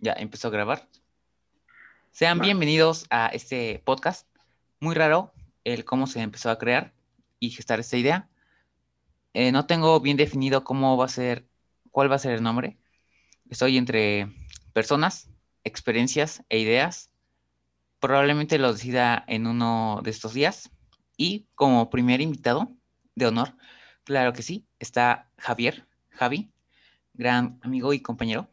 [0.00, 0.88] Ya empezó a grabar.
[2.12, 4.28] Sean bienvenidos a este podcast.
[4.78, 5.32] Muy raro
[5.64, 6.92] el cómo se empezó a crear
[7.40, 8.28] y gestar esta idea.
[9.34, 11.48] Eh, no tengo bien definido cómo va a ser,
[11.90, 12.78] cuál va a ser el nombre.
[13.50, 14.28] Estoy entre
[14.72, 15.30] personas,
[15.64, 17.10] experiencias e ideas.
[17.98, 20.70] Probablemente lo decida en uno de estos días.
[21.16, 22.72] Y como primer invitado
[23.16, 23.56] de honor,
[24.04, 26.52] claro que sí, está Javier, Javi,
[27.14, 28.48] gran amigo y compañero.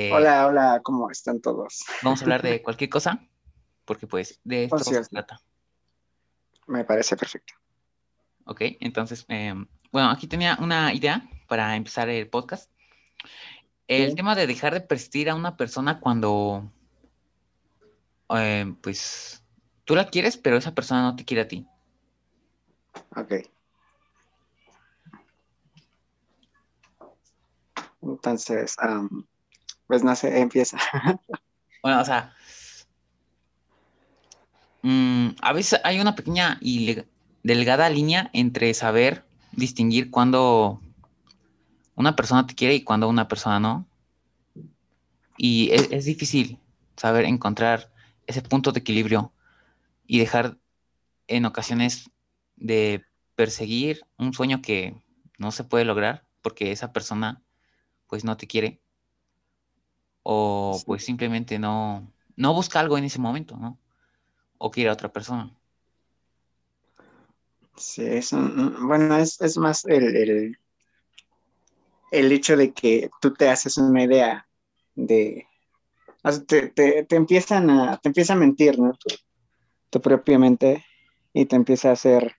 [0.00, 1.84] Eh, hola, hola, ¿cómo están todos?
[2.04, 3.20] Vamos a hablar de cualquier cosa,
[3.84, 5.40] porque pues de esto se trata.
[6.68, 7.54] Me parece perfecto.
[8.44, 12.70] Ok, entonces, em, bueno, aquí tenía una idea para empezar el podcast.
[13.88, 16.70] El tema de dejar de persistir a una persona cuando,
[18.28, 19.42] em, pues,
[19.84, 21.66] tú la quieres, pero esa persona no te quiere a ti.
[23.16, 23.32] Ok.
[28.00, 28.76] Entonces,
[29.88, 30.78] pues no empieza.
[31.82, 32.36] bueno, o sea,
[34.82, 36.98] mm, a veces hay una pequeña y
[37.42, 40.80] delgada línea entre saber distinguir cuando
[41.96, 43.88] una persona te quiere y cuando una persona no.
[45.36, 46.58] Y es, es difícil
[46.96, 47.90] saber encontrar
[48.26, 49.32] ese punto de equilibrio
[50.06, 50.58] y dejar
[51.28, 52.10] en ocasiones
[52.56, 55.00] de perseguir un sueño que
[55.38, 57.42] no se puede lograr porque esa persona
[58.06, 58.80] pues no te quiere
[60.30, 63.78] o pues simplemente no, no busca algo en ese momento, ¿no?
[64.58, 65.50] O quiere a otra persona.
[67.76, 70.54] Sí, es bueno, es, más el,
[72.10, 74.46] el, hecho de que tú te haces una idea
[74.94, 75.46] de,
[76.46, 78.92] te, te, empiezan a, te empieza a mentir, ¿no?
[78.92, 79.14] Tu,
[79.88, 80.84] tu propia mente
[81.32, 82.36] y te empieza a hacer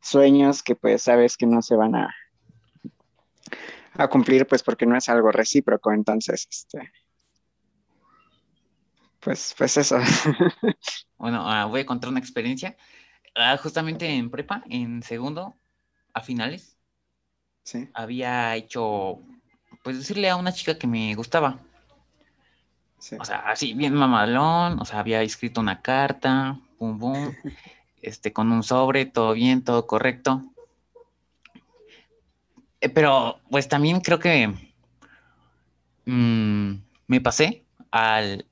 [0.00, 2.14] sueños que pues sabes que no se van a,
[3.94, 6.92] a cumplir, pues porque no es algo recíproco, entonces, este,
[9.26, 9.98] pues, pues eso.
[11.18, 12.76] bueno, ah, voy a contar una experiencia.
[13.34, 15.56] Ah, justamente en prepa, en segundo,
[16.14, 16.78] a finales,
[17.64, 17.88] sí.
[17.92, 19.18] había hecho,
[19.82, 21.58] pues decirle a una chica que me gustaba.
[23.18, 27.34] O sea, así, bien mamalón, o sea, había escrito una carta, pum, pum,
[28.02, 30.44] este, con un sobre, todo bien, todo correcto.
[32.80, 34.54] Eh, pero, pues también creo que
[36.04, 36.74] mm,
[37.08, 38.46] me pasé al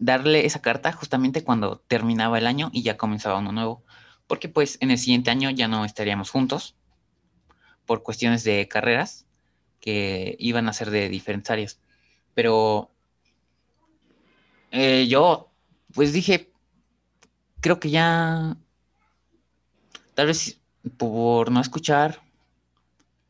[0.00, 3.84] darle esa carta justamente cuando terminaba el año y ya comenzaba uno nuevo,
[4.26, 6.74] porque pues en el siguiente año ya no estaríamos juntos
[7.86, 9.26] por cuestiones de carreras
[9.80, 11.80] que iban a ser de diferentes áreas.
[12.34, 12.90] Pero
[14.72, 15.50] eh, yo
[15.92, 16.50] pues dije,
[17.60, 18.56] creo que ya,
[20.14, 20.60] tal vez
[20.96, 22.22] por no escuchar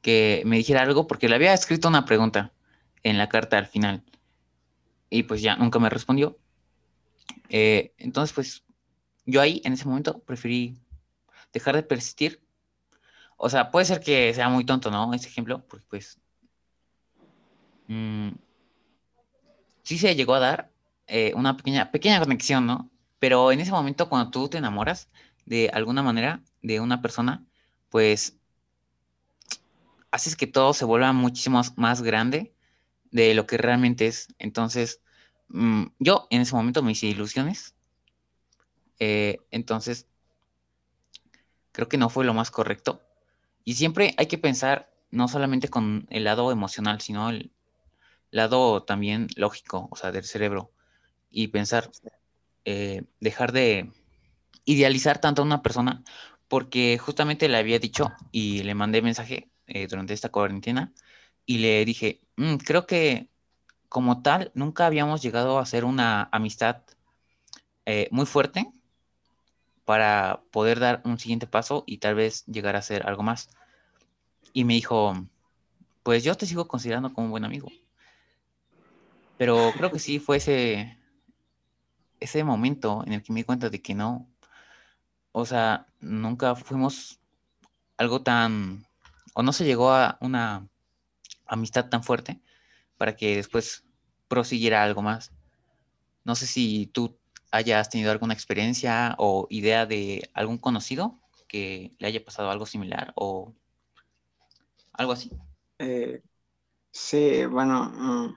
[0.02, 2.52] que me dijera algo, porque le había escrito una pregunta
[3.02, 4.02] en la carta al final.
[5.10, 6.38] Y pues ya nunca me respondió.
[7.48, 8.64] Eh, entonces, pues
[9.26, 10.78] yo ahí en ese momento preferí
[11.52, 12.40] dejar de persistir.
[13.36, 15.12] O sea, puede ser que sea muy tonto, ¿no?
[15.14, 16.18] Ese ejemplo, porque pues
[17.88, 18.30] mm,
[19.82, 20.70] sí se llegó a dar
[21.06, 22.90] eh, una pequeña, pequeña conexión, ¿no?
[23.18, 25.08] Pero en ese momento, cuando tú te enamoras
[25.46, 27.44] de alguna manera de una persona,
[27.88, 28.36] pues
[30.10, 32.54] haces que todo se vuelva muchísimo más grande
[33.10, 34.28] de lo que realmente es.
[34.38, 35.00] Entonces,
[35.50, 37.74] Mm, yo en ese momento me hice ilusiones.
[38.98, 40.06] Eh, entonces,
[41.72, 43.02] creo que no fue lo más correcto.
[43.64, 47.52] Y siempre hay que pensar no solamente con el lado emocional, sino el
[48.30, 50.72] lado también lógico, o sea, del cerebro.
[51.30, 51.90] Y pensar,
[52.64, 53.92] eh, dejar de
[54.64, 56.04] idealizar tanto a una persona,
[56.48, 60.92] porque justamente le había dicho y le mandé mensaje eh, durante esta cuarentena
[61.46, 63.29] y le dije, mm, creo que
[63.90, 66.82] como tal, nunca habíamos llegado a hacer una amistad
[67.86, 68.70] eh, muy fuerte
[69.84, 73.50] para poder dar un siguiente paso y tal vez llegar a hacer algo más.
[74.52, 75.26] Y me dijo,
[76.04, 77.66] pues yo te sigo considerando como un buen amigo.
[79.36, 80.96] Pero creo que sí fue ese,
[82.20, 84.28] ese momento en el que me di cuenta de que no,
[85.32, 87.18] o sea, nunca fuimos
[87.96, 88.86] algo tan,
[89.34, 90.68] o no se llegó a una
[91.48, 92.40] amistad tan fuerte
[93.00, 93.82] para que después
[94.28, 95.32] prosiguiera algo más.
[96.22, 97.18] No sé si tú
[97.50, 101.18] hayas tenido alguna experiencia o idea de algún conocido
[101.48, 103.54] que le haya pasado algo similar o
[104.92, 105.30] algo así.
[105.78, 106.20] Eh,
[106.92, 108.36] sí, bueno, mm,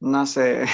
[0.00, 0.64] no sé.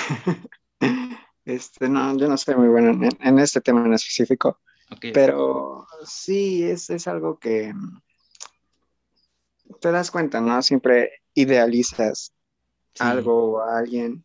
[1.45, 4.61] este, no, yo no soy muy bueno en, este tema en específico.
[5.13, 7.75] Pero sí, es, es algo que
[9.79, 10.63] te das cuenta, ¿no?
[10.63, 12.33] Siempre idealizas
[12.99, 14.25] algo o a alguien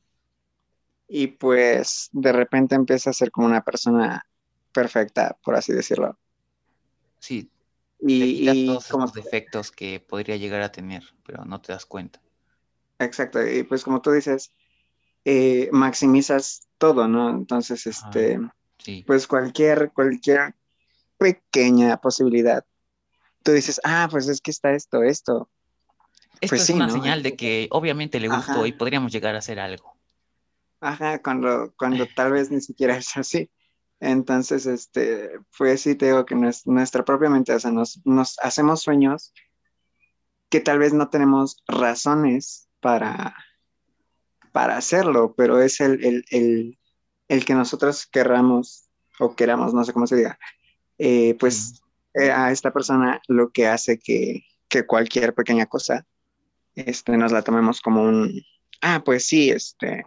[1.08, 4.28] y pues de repente empieza a ser como una persona
[4.72, 6.18] perfecta, por así decirlo.
[7.20, 7.50] Sí.
[8.00, 12.22] Y, y todos como defectos que podría llegar a tener, pero no te das cuenta.
[13.00, 14.54] Exacto, y pues como tú dices,
[15.24, 17.30] eh, maximizas todo, ¿no?
[17.30, 18.40] Entonces, este,
[19.06, 20.56] pues cualquier, cualquier
[21.18, 22.66] pequeña posibilidad,
[23.44, 25.50] tú dices, ah, pues es que está esto, esto.
[26.42, 29.60] Esto pues es una señal de que obviamente le gustó y podríamos llegar a hacer
[29.60, 29.96] algo.
[30.80, 33.50] Ajá, cuando, cuando tal vez ni siquiera es así.
[34.00, 38.82] Entonces, este, pues sí te digo que nuestra propia mente, o sea, nos, nos hacemos
[38.82, 39.34] sueños
[40.50, 43.36] que tal vez no tenemos razones para,
[44.52, 48.90] para hacerlo, pero es el, el, que nosotros querramos
[49.20, 50.38] o queramos, no sé cómo se diga,
[50.98, 51.82] eh, pues
[52.14, 56.06] eh, a esta persona lo que hace que, que, cualquier pequeña cosa
[56.76, 58.42] este, nos la tomemos como un,
[58.82, 60.06] ah, pues sí, este,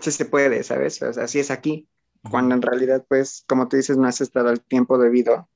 [0.00, 1.00] sí se puede, ¿sabes?
[1.02, 1.88] O sea, así es aquí,
[2.30, 5.48] cuando en realidad, pues, como tú dices, no has estado el tiempo debido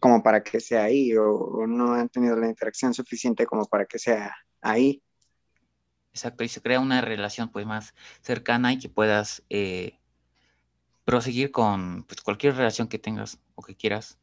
[0.00, 3.98] como para que sea ahí o, no han tenido la interacción suficiente como para que
[3.98, 5.02] sea ahí.
[6.12, 9.98] Exacto, y se crea una relación pues más cercana y que puedas eh,
[11.04, 14.18] proseguir con pues, cualquier relación que tengas o que quieras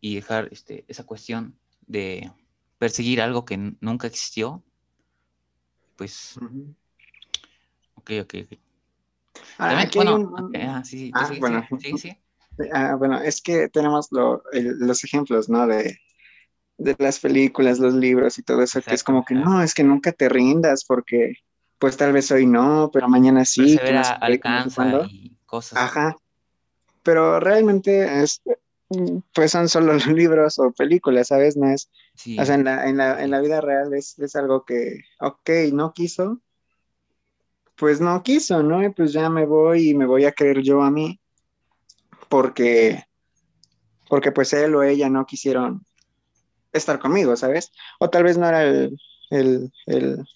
[0.00, 2.32] y dejar este, esa cuestión de
[2.82, 4.60] perseguir algo que nunca existió,
[5.94, 6.34] pues
[7.94, 8.58] Ok, ok, ok.
[9.94, 11.64] bueno, sí, bueno.
[11.96, 12.18] sí,
[12.72, 15.68] ah, bueno, es que tenemos los ejemplos, ¿no?
[15.68, 15.96] De,
[16.98, 20.10] las películas, los libros y todo eso, que es como que no, es que nunca
[20.10, 21.34] te rindas porque
[21.78, 23.78] pues tal vez hoy no, pero mañana sí.
[23.78, 25.78] Que no alcanza y cosas.
[25.78, 26.16] Ajá.
[27.04, 28.42] Pero realmente es,
[29.34, 31.56] pues son solo libros o películas, ¿sabes?
[31.56, 31.90] No es,
[32.38, 35.50] o sea, en la, en la, en la vida real es, es algo que, ok,
[35.72, 36.40] no quiso,
[37.76, 38.82] pues no quiso, ¿no?
[38.82, 41.20] Y pues ya me voy y me voy a creer yo a mí,
[42.28, 43.04] porque,
[44.08, 45.84] porque pues él o ella no quisieron
[46.72, 47.72] estar conmigo, ¿sabes?
[47.98, 48.98] O tal vez no era el,
[49.30, 50.26] el, el,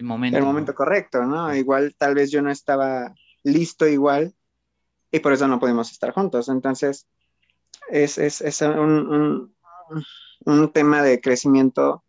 [0.00, 0.38] momento.
[0.38, 1.54] el momento correcto, ¿no?
[1.54, 4.34] Igual tal vez yo no estaba listo igual
[5.10, 6.48] y por eso no pudimos estar juntos.
[6.48, 7.06] Entonces,
[7.90, 9.54] es, es, es un,
[10.44, 12.04] un, tema de crecimiento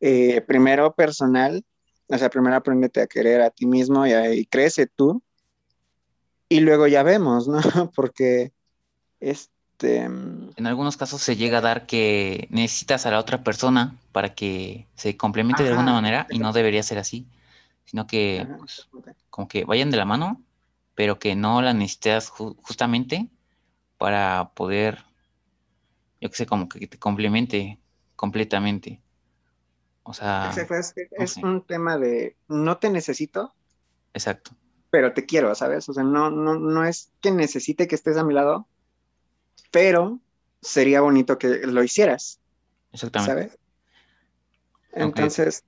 [0.00, 1.64] eh, primero personal
[2.08, 5.22] o sea, primero aprendete a querer a ti mismo y, ahí crece tú.
[6.48, 7.60] Y luego ya vemos, ¿no?
[7.94, 8.52] Porque
[9.20, 10.04] este...
[10.04, 14.86] En algunos casos se llega a dar que necesitas a la otra persona para que
[14.94, 17.26] se complemente de alguna manera y no debería ser así,
[17.84, 18.88] sino que pues,
[19.30, 20.40] como que vayan de la mano,
[20.94, 23.28] pero que no la necesitas justamente
[24.04, 25.02] para poder,
[26.20, 27.80] yo qué sé, como que te complemente
[28.16, 29.00] completamente.
[30.02, 30.52] O sea.
[31.12, 33.54] es, un tema de no te necesito.
[34.12, 34.50] Exacto.
[34.90, 35.88] Pero te quiero, ¿sabes?
[35.88, 38.68] O sea, no, no, no es que necesite que estés a mi lado,
[39.70, 40.20] pero
[40.60, 42.40] sería bonito que lo hicieras.
[42.92, 43.32] Exactamente.
[43.32, 43.58] ¿Sabes?
[44.92, 45.64] Entonces,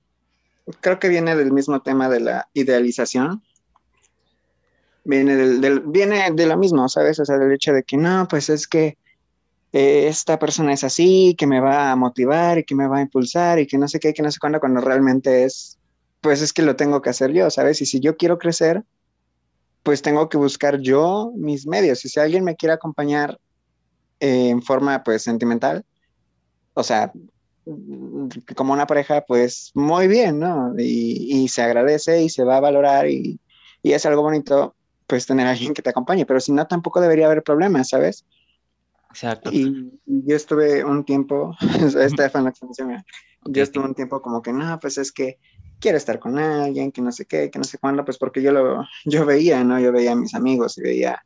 [0.79, 3.41] creo que viene del mismo tema de la idealización.
[5.07, 7.19] Viene del, del, viene de lo mismo, ¿sabes?
[7.19, 8.97] O sea, del hecho de que no, pues es que
[9.73, 13.01] eh, esta persona es así, que me va a motivar y que me va a
[13.01, 15.79] impulsar y que no sé qué, que no sé cuándo, cuando realmente es,
[16.21, 17.81] pues es que lo tengo que hacer yo, ¿sabes?
[17.81, 18.83] Y si yo quiero crecer,
[19.83, 22.03] pues tengo que buscar yo mis medios.
[22.05, 23.39] Y si alguien me quiere acompañar
[24.19, 25.85] eh, en forma, pues, sentimental,
[26.73, 27.11] o sea,
[28.55, 30.73] como una pareja, pues muy bien, ¿no?
[30.77, 33.39] Y, se agradece y se va a valorar y,
[33.83, 34.75] y, es algo bonito,
[35.07, 38.25] pues tener a alguien que te acompañe, pero si no, tampoco debería haber problemas, ¿sabes?
[39.09, 39.49] Exacto.
[39.51, 43.03] Y, yo estuve un tiempo, extensión,
[43.45, 45.39] yo estuve un tiempo como que, no, pues es que
[45.79, 48.51] quiero estar con alguien, que no sé qué, que no sé cuándo, pues porque yo
[48.51, 49.79] lo, yo veía, ¿no?
[49.79, 51.23] Yo veía a mis amigos y veía,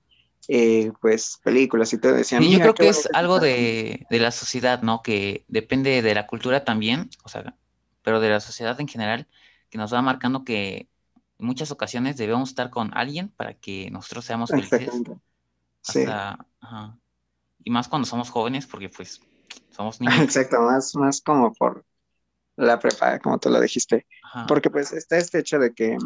[0.48, 2.14] eh, pues, películas y todo.
[2.14, 5.02] Decía, y yo creo que es algo de, de, la sociedad, ¿no?
[5.02, 7.56] Que depende de la cultura también, o sea,
[8.04, 9.28] pero de la sociedad en general,
[9.70, 10.88] que nos va marcando que
[11.42, 14.90] en muchas ocasiones debemos estar con alguien para que nosotros seamos felices.
[15.86, 17.00] Hasta, ajá.
[17.64, 19.20] Y más cuando somos jóvenes, porque pues
[19.72, 20.20] somos niños.
[20.20, 21.84] Exacto, más, más como por
[22.56, 24.06] la prepa, como tú lo dijiste.
[24.48, 25.98] Porque pues está este hecho de que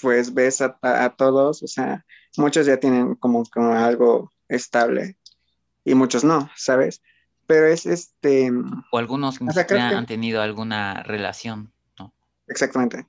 [0.00, 2.04] pues ves a, todos, o sea,
[2.36, 5.16] muchos ya tienen como, como algo estable
[5.84, 7.02] y muchos no, ¿sabes?
[7.46, 8.50] Pero es este...
[8.90, 12.14] O algunos ni han tenido alguna relación, ¿no?
[12.46, 13.06] Exactamente.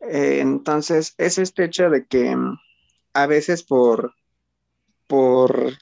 [0.00, 2.36] Eh, entonces, es este hecho de que
[3.12, 4.14] a veces por,
[5.06, 5.72] por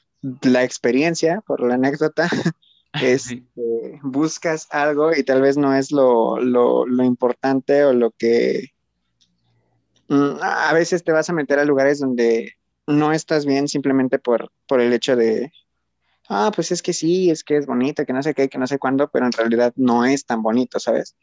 [0.41, 2.29] la experiencia, por la anécdota,
[3.01, 8.71] este, buscas algo y tal vez no es lo, lo, lo importante o lo que...
[10.07, 12.53] Mm, a veces te vas a meter a lugares donde
[12.87, 15.51] no estás bien simplemente por, por el hecho de,
[16.29, 18.67] ah, pues es que sí, es que es bonito, que no sé qué, que no
[18.67, 21.15] sé cuándo, pero en realidad no es tan bonito, ¿sabes?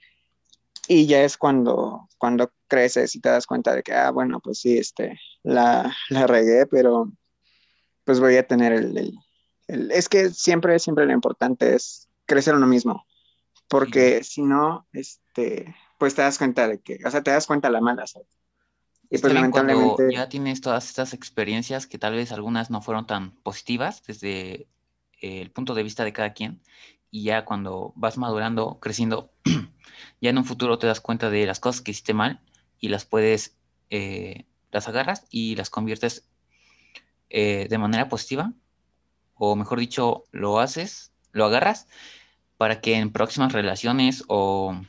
[0.88, 4.58] Y ya es cuando, cuando creces y te das cuenta de que, ah, bueno, pues
[4.60, 7.12] sí, este, la, la regué, pero
[8.04, 9.18] pues voy a tener el,
[9.68, 13.06] Es que siempre, siempre lo importante es crecer uno mismo,
[13.68, 17.70] porque si no, este, pues te das cuenta de que, o sea, te das cuenta
[17.70, 18.28] la mala, ¿sabes?
[19.08, 20.10] Y pues lamentablemente...
[20.10, 24.66] ya tienes todas estas experiencias que tal vez algunas no fueron tan positivas desde
[25.20, 26.62] el punto de vista de cada quien,
[27.10, 29.30] y ya cuando vas madurando, creciendo,
[30.20, 32.40] ya en un futuro te das cuenta de las cosas que hiciste mal
[32.80, 33.56] y las puedes,
[33.90, 36.24] eh, las agarras y las conviertes
[37.30, 38.52] eh, de manera positiva,
[39.34, 41.88] o mejor dicho, lo haces, lo agarras
[42.58, 44.80] para que en próximas relaciones o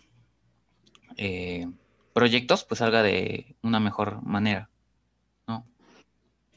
[1.18, 1.68] eh,
[2.14, 4.70] proyectos, pues salga de una mejor manera,
[5.48, 5.66] ¿no?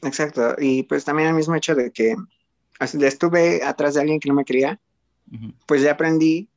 [0.01, 2.15] Exacto, y pues también el mismo hecho de que
[2.79, 4.79] estuve atrás de alguien que no me quería,
[5.65, 6.49] pues ya aprendí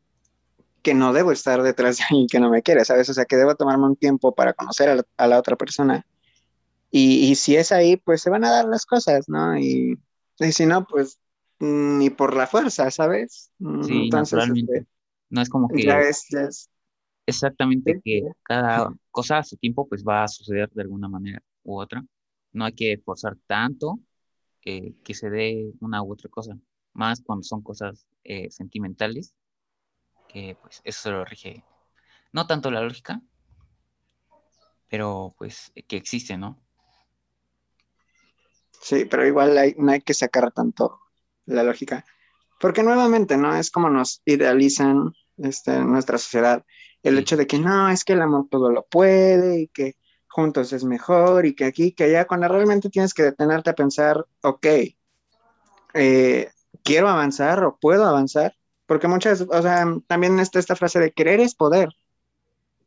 [0.83, 3.09] que no debo estar detrás de alguien que no me quiere, ¿sabes?
[3.09, 6.07] O sea, que debo tomarme un tiempo para conocer a la, otra persona.
[6.91, 9.57] Y, si es ahí, pues se van a dar las cosas, ¿no?
[9.59, 9.99] Y,
[10.51, 11.21] si no, pues
[11.61, 13.53] ni por la fuerza, ¿sabes?
[13.83, 14.87] Sí, Entonces, este,
[15.29, 15.85] no es como que...
[15.85, 16.71] Ya es, ya es,
[17.27, 21.79] Exactamente, que cada cosa a su tiempo pues va a suceder de alguna manera u
[21.79, 22.05] otra.
[22.53, 24.01] No hay que forzar tanto
[24.65, 26.59] eh, que se dé una u otra cosa,
[26.93, 29.33] más cuando son cosas eh, sentimentales,
[30.33, 31.65] que pues eso se lo rige,
[32.33, 33.21] no tanto la lógica,
[34.89, 36.59] pero pues que existe, ¿no?
[38.81, 41.01] Sí, pero igual no hay que sacar tanto
[41.47, 42.05] la lógica,
[42.61, 43.55] porque nuevamente, ¿no?
[43.57, 46.65] Es como nos idealizan este, nuestra sociedad
[47.03, 49.97] el hecho de que no, es que el amor todo lo puede y que
[50.29, 54.27] juntos es mejor y que aquí, que allá, cuando realmente tienes que detenerte a pensar,
[54.43, 54.67] ok,
[55.95, 56.51] eh,
[56.85, 58.55] quiero avanzar o puedo avanzar,
[58.91, 61.91] porque muchas, o sea, también está esta frase de querer es poder,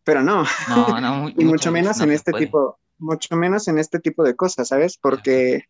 [0.03, 4.22] pero no, no, no y mucho menos en este tipo, mucho menos en este tipo
[4.25, 4.98] de cosas, ¿sabes?
[4.98, 5.69] Porque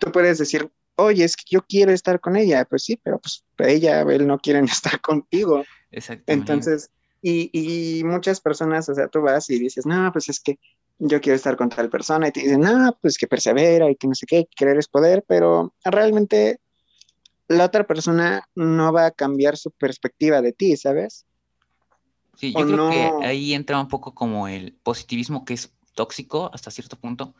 [0.00, 3.44] tú puedes decir, oye, es que yo quiero estar con ella, pues sí, pero pues
[3.58, 5.62] ella, él no quieren estar contigo.
[5.92, 6.32] Exactamente.
[6.32, 6.90] Entonces,
[7.22, 10.58] y, muchas personas, o sea, tú vas y dices, no, pues es que
[10.98, 14.08] yo quiero estar con tal persona y te dicen, no, pues que persevera y que
[14.08, 16.58] no sé qué, querer es poder, pero realmente
[17.48, 21.26] la otra persona no va a cambiar su perspectiva de ti, ¿sabes?
[22.36, 26.70] Sí, yo creo que ahí entra un poco como el positivismo que es tóxico hasta
[26.70, 27.34] cierto punto,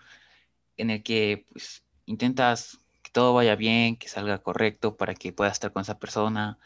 [0.76, 5.52] en el que pues intentas que todo vaya bien, que salga correcto para que puedas
[5.52, 6.58] estar con esa persona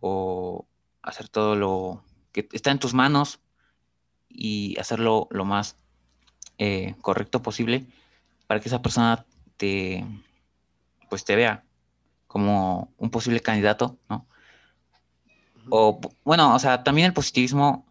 [0.00, 0.66] o
[1.02, 2.02] hacer todo lo
[2.32, 3.38] que está en tus manos
[4.28, 5.76] y hacerlo lo más
[6.56, 7.86] eh, correcto posible
[8.46, 9.24] para que esa persona
[9.56, 10.04] te,
[11.08, 11.67] pues te vea
[12.28, 14.26] como un posible candidato, ¿no?
[15.70, 17.86] O, bueno, o sea, también el positivismo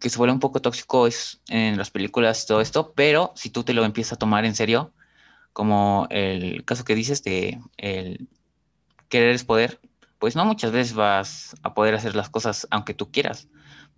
[0.00, 3.50] que se vuelve un poco tóxico es en las películas y todo esto, pero si
[3.50, 4.92] tú te lo empiezas a tomar en serio,
[5.52, 8.28] como el caso que dices de el
[9.08, 9.80] querer es poder,
[10.18, 13.48] pues no muchas veces vas a poder hacer las cosas aunque tú quieras.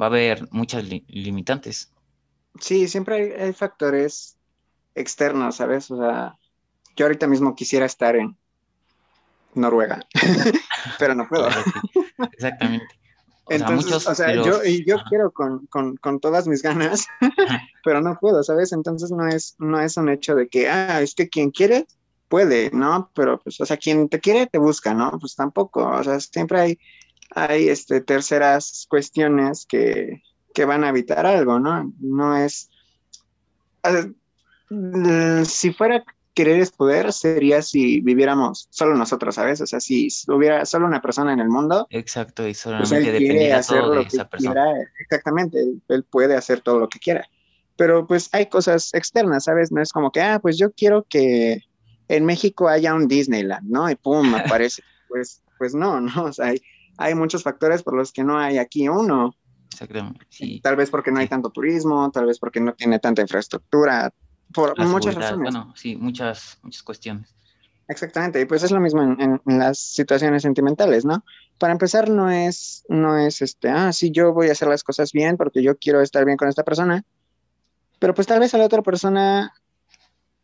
[0.01, 1.93] Va a haber muchas limitantes.
[2.61, 4.37] Sí, siempre hay, factores
[4.95, 5.91] externos, ¿sabes?
[5.91, 6.39] O sea,
[6.97, 8.37] yo ahorita mismo quisiera estar en
[9.57, 10.01] Noruega,
[10.99, 11.49] pero no puedo.
[12.33, 12.87] Exactamente.
[13.49, 17.07] O Entonces, sea, o sea, yo, y yo quiero con, todas mis ganas,
[17.85, 18.73] pero no puedo, ¿sabes?
[18.73, 21.87] Entonces no es, no es un hecho de que, ah, es que quien quiere
[22.29, 23.13] puede, ¿no?
[23.15, 25.17] Pero, pues, o sea, quien te quiere te busca, ¿no?
[25.21, 26.79] Pues tampoco, o sea, siempre hay,
[27.37, 30.23] hay este, terceras cuestiones que,
[30.53, 31.93] que van a evitar algo, ¿no?
[32.01, 32.69] No es...
[35.45, 36.05] si fuera
[36.37, 39.63] querer es poder, sería si viviéramos solo nosotros, ¿sabes?
[39.63, 41.87] O sea, si hubiera solo una persona en el mundo.
[41.89, 44.65] Exacto, y solamente pues dependiera todo de esa persona.
[45.01, 47.27] exactamente, él, puede hacer todo lo que quiera.
[47.77, 49.73] Pero pues hay cosas externas, ¿sabes?
[49.73, 51.63] No es como que, ah, pues yo quiero que
[52.09, 53.89] en México haya un Disneyland, ¿no?
[53.91, 54.83] Y pum, aparece.
[55.09, 56.25] pues, pues no, ¿no?
[56.25, 56.61] O sea, hay,
[56.99, 59.35] hay muchos factores por los que no hay aquí uno.
[59.73, 60.27] Exactamente.
[60.63, 64.13] Tal vez porque no hay tanto turismo, tal vez porque no tiene tanta infraestructura,
[64.53, 65.53] por muchas razones.
[65.53, 67.35] Bueno, sí, muchas, muchas cuestiones.
[67.89, 71.25] Exactamente, y pues es lo mismo en, las situaciones sentimentales, ¿no?
[71.59, 75.13] Para empezar, no es, no es este, ah, sí, yo voy a hacer las cosas
[75.13, 77.05] bien porque yo quiero estar bien con esta persona,
[78.01, 79.55] pero pues tal vez a la otra persona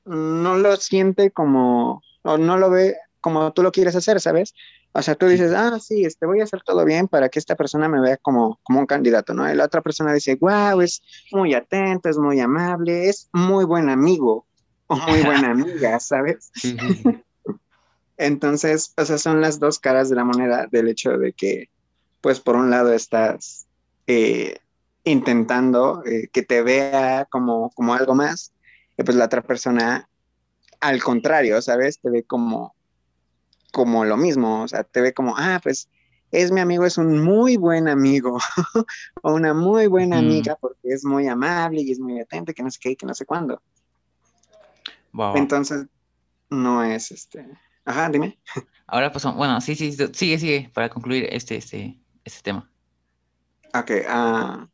[0.04, 4.54] no lo siente como, o no lo ve como tú lo quieres hacer, ¿sabes?
[4.92, 7.56] O sea, tú dices, ah, sí, este, voy a hacer todo bien para que esta
[7.56, 9.50] persona me vea como, como un candidato, ¿no?
[9.50, 13.88] Y la otra persona dice, wow, es muy atento, es muy amable, es muy buen
[13.88, 14.44] amigo
[14.88, 16.50] o muy buena amiga, ¿sabes?
[18.18, 21.70] Entonces, o sea, son las dos caras de la moneda del hecho de que,
[22.20, 23.66] pues, por un lado estás
[24.06, 24.58] eh,
[25.04, 28.52] intentando eh, que te vea como, como algo más,
[28.98, 30.08] y pues la otra persona,
[30.80, 31.98] al contrario, ¿sabes?
[31.98, 32.74] Te ve como,
[33.72, 35.88] como lo mismo, o sea, te ve como, ah, pues
[36.30, 38.38] es mi amigo, es un muy buen amigo
[39.22, 42.70] o una muy buena amiga porque es muy amable y es muy atento, que no
[42.70, 43.60] sé qué, que no sé cuándo.
[45.34, 45.86] Entonces,
[46.48, 47.46] no es este.
[47.84, 48.38] Ajá, dime.
[48.86, 52.70] Ahora, pues, bueno, sí, sí, sigue, sigue, para concluir este, este, este tema.
[53.74, 54.66] Ok, uh,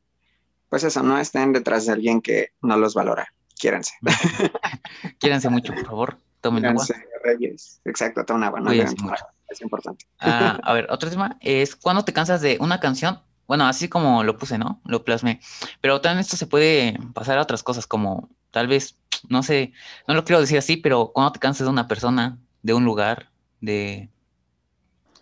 [0.68, 3.32] pues eso, no estén detrás de alguien que no los valora.
[3.58, 3.94] Quiéranse.
[5.18, 6.18] Quiéranse mucho, por favor.
[6.40, 6.86] Tomen agua.
[7.24, 7.80] Reyes.
[7.84, 8.60] Exacto, tomen agua.
[8.60, 10.06] No es importante.
[10.20, 13.20] Ah, a ver, otro tema es cuando te cansas de una canción.
[13.46, 14.80] Bueno, así como lo puse, ¿no?
[14.84, 15.40] Lo plasmé.
[15.80, 19.72] Pero también esto se puede pasar a otras cosas, como tal vez, no sé,
[20.06, 23.30] no lo quiero decir así, pero cuando te cansas de una persona, de un lugar,
[23.62, 24.10] de,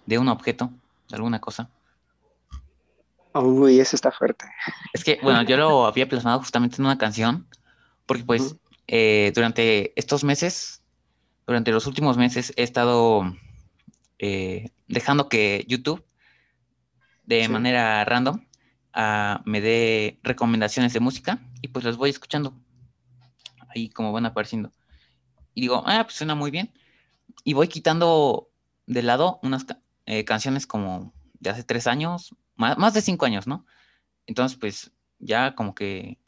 [0.06, 0.70] de un objeto,
[1.08, 1.70] de alguna cosa.
[3.32, 4.46] Uy, eso está fuerte.
[4.92, 7.46] Es que, bueno, yo lo había plasmado justamente en una canción,
[8.06, 8.56] porque pues
[8.88, 10.82] eh, durante estos meses,
[11.46, 13.22] durante los últimos meses, he estado
[14.18, 16.04] eh, dejando que YouTube,
[17.24, 18.46] de manera random,
[18.92, 22.54] ah, me dé recomendaciones de música y pues las voy escuchando.
[23.68, 24.72] Ahí como van apareciendo.
[25.54, 26.72] Y digo, ah, pues suena muy bien.
[27.44, 28.50] Y voy quitando
[28.86, 29.66] de lado unas
[30.06, 33.66] eh, canciones como de hace tres años, más, de cinco años, ¿no?
[34.26, 36.18] Entonces, pues ya como que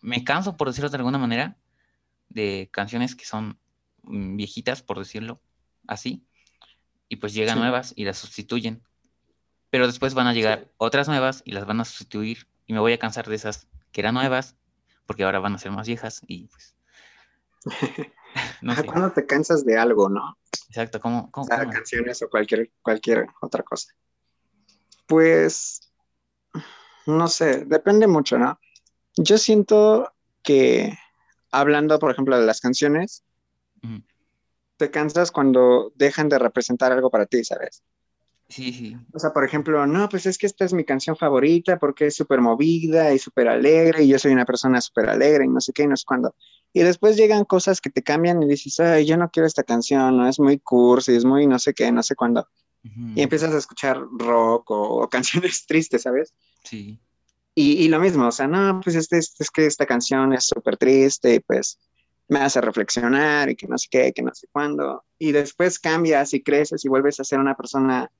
[0.00, 1.56] me canso, por decirlo de alguna manera,
[2.28, 3.58] de canciones que son
[4.02, 5.40] viejitas, por decirlo
[5.86, 6.24] así,
[7.08, 8.82] y pues llegan nuevas y las sustituyen.
[9.70, 12.92] Pero después van a llegar otras nuevas y las van a sustituir y me voy
[12.92, 14.56] a cansar de esas que eran nuevas
[15.06, 16.76] porque ahora van a ser más viejas y pues...
[18.62, 18.84] no sé.
[18.86, 20.38] Cuando te cansas de algo, ¿no?
[20.68, 21.30] Exacto, como...
[21.32, 23.92] canciones o cualquier, cualquier otra cosa.
[25.06, 25.92] Pues,
[27.06, 28.60] no sé, depende mucho, ¿no?
[29.16, 30.12] Yo siento
[30.44, 30.96] que
[31.50, 33.24] hablando, por ejemplo, de las canciones,
[34.76, 37.82] te cansas cuando dejan de representar algo para ti, ¿sabes?
[38.48, 38.96] Sí, sí.
[39.12, 42.16] O sea, por ejemplo, no, pues es que esta es mi canción favorita porque es
[42.16, 45.72] súper movida y súper alegre y yo soy una persona súper alegre y no sé
[45.72, 46.34] qué y no sé cuándo.
[46.72, 50.16] Y después llegan cosas que te cambian y dices, ay, yo no quiero esta canción,
[50.16, 52.48] no es muy cursi, es muy no sé qué, no sé cuándo
[52.82, 56.34] y empiezas a escuchar rock o, canciones tristes, ¿sabes?
[56.64, 56.98] Sí.
[57.54, 61.34] Y, lo mismo, o sea, no, pues este, es que esta canción es súper triste
[61.34, 61.78] y pues
[62.30, 65.04] me hace reflexionar y que no sé qué, que no sé cuándo.
[65.18, 68.10] Y después cambias y creces y vuelves a ser una persona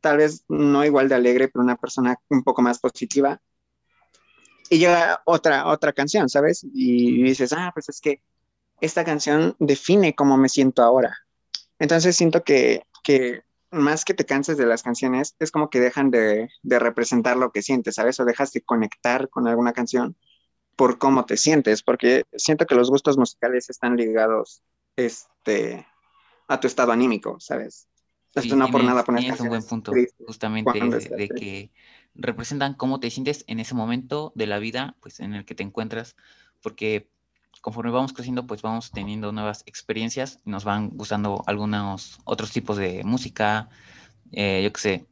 [0.00, 3.40] tal vez no igual de alegre, pero una persona un poco más positiva.
[4.70, 6.64] Y llega otra, otra canción, ¿sabes?
[6.72, 8.22] Y dices, ah, pues es que
[8.80, 11.16] esta canción define cómo me siento ahora.
[11.78, 16.10] Entonces siento que, que más que te canses de las canciones, es como que dejan
[16.10, 18.18] de, representar lo que sientes, ¿sabes?
[18.18, 20.16] O dejas de conectar con alguna canción
[20.78, 24.62] por cómo te sientes, porque siento que los gustos musicales están ligados
[24.94, 25.84] este,
[26.46, 27.88] a tu estado anímico, ¿sabes?
[28.40, 29.92] Sí, no por nada poner un buen punto,
[30.24, 31.72] justamente de, que
[32.14, 35.64] representan cómo te sientes en ese momento de la vida, pues en el que te
[35.64, 36.14] encuentras,
[36.62, 37.10] porque
[37.60, 43.02] conforme vamos creciendo, pues vamos teniendo nuevas experiencias nos van gustando algunos otros tipos de
[43.02, 43.68] música,
[44.30, 45.06] eh, yo que sé,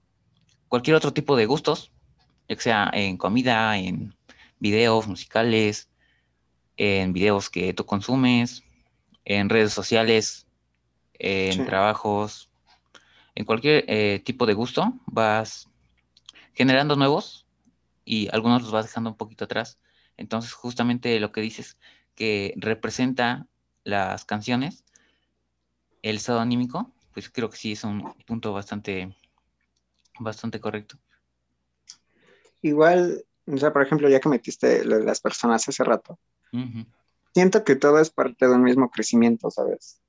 [0.68, 1.90] cualquier otro tipo de gustos,
[2.48, 4.14] ya que sea en comida, en
[4.58, 5.88] videos musicales,
[6.76, 8.62] en videos que tú consumes,
[9.24, 10.46] en redes sociales,
[11.18, 12.50] en trabajos,
[13.34, 15.68] en cualquier eh, tipo de gusto, vas
[16.54, 17.46] generando nuevos
[18.04, 19.78] y algunos los vas dejando un poquito atrás.
[20.16, 21.76] Entonces, justamente lo que dices,
[22.14, 23.46] que representa
[23.84, 24.84] las canciones,
[26.02, 29.14] el estado anímico, pues creo que sí es un punto bastante,
[30.18, 30.98] bastante correcto.
[32.62, 36.18] Igual, o sea, por ejemplo, ya que metiste lo de las personas hace rato,
[37.34, 40.00] siento que todo es parte de un mismo crecimiento, ¿sabes?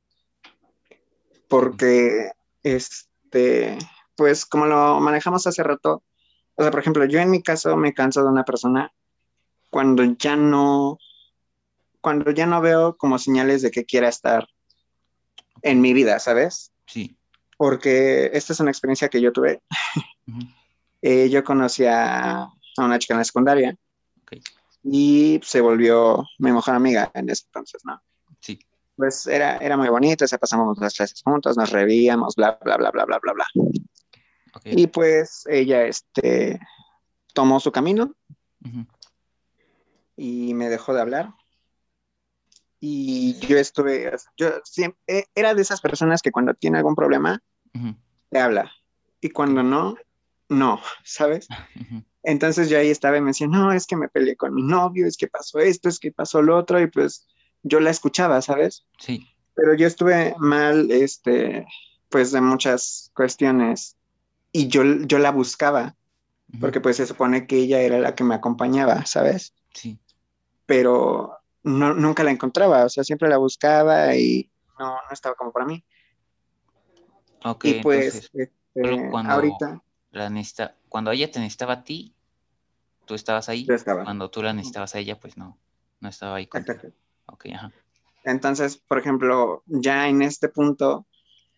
[1.47, 2.31] Porque,
[2.63, 3.77] este,
[4.15, 6.03] pues como lo manejamos hace rato,
[6.55, 8.91] o sea, por ejemplo, yo en mi caso me canso de una persona
[9.69, 10.97] cuando ya no
[12.01, 14.47] cuando ya no veo como señales de que quiera estar
[15.61, 16.71] en mi vida, ¿sabes?
[16.85, 17.17] Sí.
[17.57, 19.61] Porque esta es una experiencia que yo tuve.
[21.03, 22.49] Eh, yo conocí a,
[22.85, 23.77] una chica en la secundaria
[24.83, 28.01] y se volvió mi mejor amiga en ese entonces, ¿no?
[28.39, 28.59] Sí.
[28.95, 32.77] pues era, era muy bonito, o sea, pasamos las clases juntos, nos reíamos, bla, bla,
[32.77, 33.45] bla, bla, bla, bla, bla.
[34.65, 36.59] Y pues ella, este,
[37.33, 38.15] tomó su camino
[40.15, 41.33] y me dejó de hablar.
[42.79, 47.41] Y yo estuve, yo siempre, era de esas personas que cuando tiene algún problema,
[47.73, 47.95] Ujú.
[48.29, 48.71] te habla.
[49.19, 49.95] Y cuando no,
[50.49, 51.47] no, ¿sabes?
[51.75, 52.03] Ujú.
[52.29, 55.07] Entonces yo ahí estaba y me decía, no, es que me peleé con mi novio,
[55.07, 57.25] es que pasó esto, es que pasó lo otro, y pues
[57.63, 58.85] yo la escuchaba, ¿sabes?
[58.99, 59.25] Sí.
[59.55, 61.65] Pero yo estuve mal, este,
[62.09, 63.95] pues de muchas cuestiones,
[64.51, 65.95] y yo, yo la buscaba,
[66.49, 66.59] Ujú.
[66.59, 69.53] porque pues se supone que ella era la que me acompañaba, ¿sabes?
[69.73, 69.97] Sí.
[70.65, 71.31] Pero
[71.63, 75.65] no, nunca la encontraba, o sea, siempre la buscaba y no, no estaba como para
[75.65, 75.81] mí.
[77.45, 82.13] Ok, y pues, entonces, este, cuando- ahorita la necesita, cuando ella te necesitaba a ti,
[83.07, 83.65] tú estabas ahí.
[83.65, 84.03] yo estaba.
[84.03, 85.57] Cuando tú la necesitabas a ella, pues no,
[85.99, 86.47] no estaba ahí.
[87.25, 87.71] Ok, ajá.
[88.23, 91.07] Entonces, por ejemplo, ya en este punto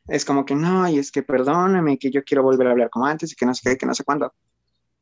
[0.07, 3.05] es como que no, y es que perdóname, que yo quiero volver a hablar como
[3.05, 4.33] antes y que no sé qué, que no sé cuándo.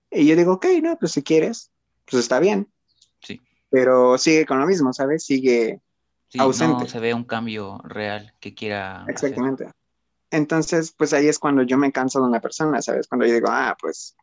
[0.10, 1.71] Y yo digo, ok, no, pues si quieres,
[2.10, 2.71] pues está bien.
[3.21, 3.39] Sí.
[3.69, 5.23] Pero sigue con lo mismo, ¿sabes?
[5.25, 5.81] Sigue
[6.29, 6.88] Sí, no Ausente.
[6.89, 9.12] se ve un cambio real que quiera hacer.
[9.12, 9.71] exactamente.
[10.29, 13.07] Entonces, pues ahí es cuando yo me canso de una persona, ¿sabes?
[13.07, 14.15] Cuando yo digo, ah, pues,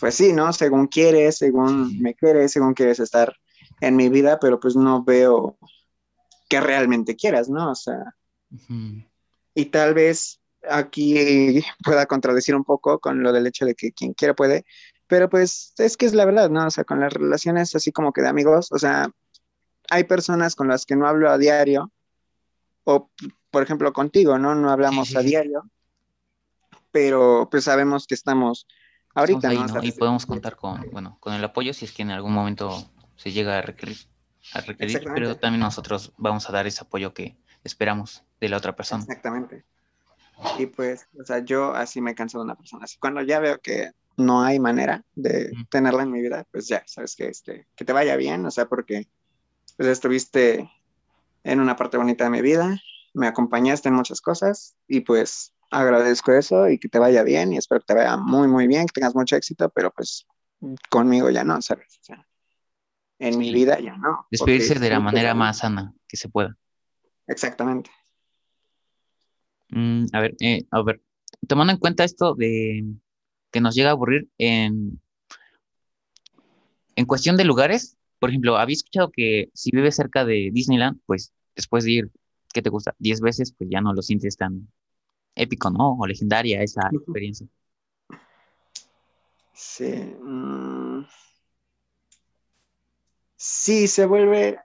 [0.00, 0.52] pues sí, ¿no?
[0.52, 3.34] Según quieres, según me quieres, según quieres estar
[3.80, 5.58] en mi vida, pero pues no veo
[6.48, 7.70] que realmente quieras, ¿no?
[7.70, 8.14] O sea.
[9.54, 14.14] Y tal vez aquí pueda contradecir un poco con lo del hecho de que quien
[14.14, 14.64] quiera puede,
[15.06, 16.66] pero pues es que es la verdad, ¿no?
[16.66, 19.10] O sea, con las relaciones así como que de amigos, o sea,
[19.90, 21.92] hay personas con las que no hablo a diario,
[22.84, 23.10] o
[23.50, 24.54] por ejemplo contigo, ¿no?
[24.54, 25.62] No hablamos a diario,
[26.90, 28.66] pero pues sabemos que estamos
[29.18, 29.52] ahorita,
[29.82, 33.32] Y podemos contar con, bueno, con el apoyo si es que en algún momento se
[33.32, 33.98] llega a requerir,
[34.54, 38.74] a requerir, pero también nosotros vamos a dar ese apoyo que esperamos de la otra
[38.76, 39.02] persona.
[39.02, 39.64] Exactamente.
[40.58, 42.84] Y pues, o sea, yo así me canso de una persona.
[42.84, 46.82] Así cuando ya veo que no hay manera de tenerla en mi vida, pues ya,
[46.86, 49.08] sabes que este, que te vaya bien, o sea, porque
[49.76, 50.70] pues estuviste
[51.44, 52.80] en una parte bonita de mi vida,
[53.14, 57.56] me acompañaste en muchas cosas y pues agradezco eso y que te vaya bien y
[57.56, 60.26] espero que te vaya muy, muy bien, que tengas mucho éxito, pero pues
[60.90, 61.98] conmigo ya no, ¿sabes?
[62.00, 62.26] O sea,
[63.18, 64.26] en mi vida ya no.
[64.30, 66.56] Despedirse de la manera más sana que se pueda.
[67.26, 67.90] Exactamente.
[69.70, 71.02] Mm, a ver, eh, a ver,
[71.46, 72.84] tomando en cuenta esto de
[73.50, 75.00] que nos llega a aburrir en,
[76.96, 81.32] en cuestión de lugares, por ejemplo, había escuchado que si vives cerca de Disneyland, pues
[81.54, 82.10] después de ir,
[82.52, 82.94] ¿qué te gusta?
[82.98, 84.68] 10 veces, pues ya no lo sientes tan
[85.38, 85.96] épico, ¿no?
[85.98, 87.46] O legendaria esa experiencia.
[89.52, 89.92] Sí.
[90.22, 91.04] mm,
[93.36, 94.60] sí, se vuelve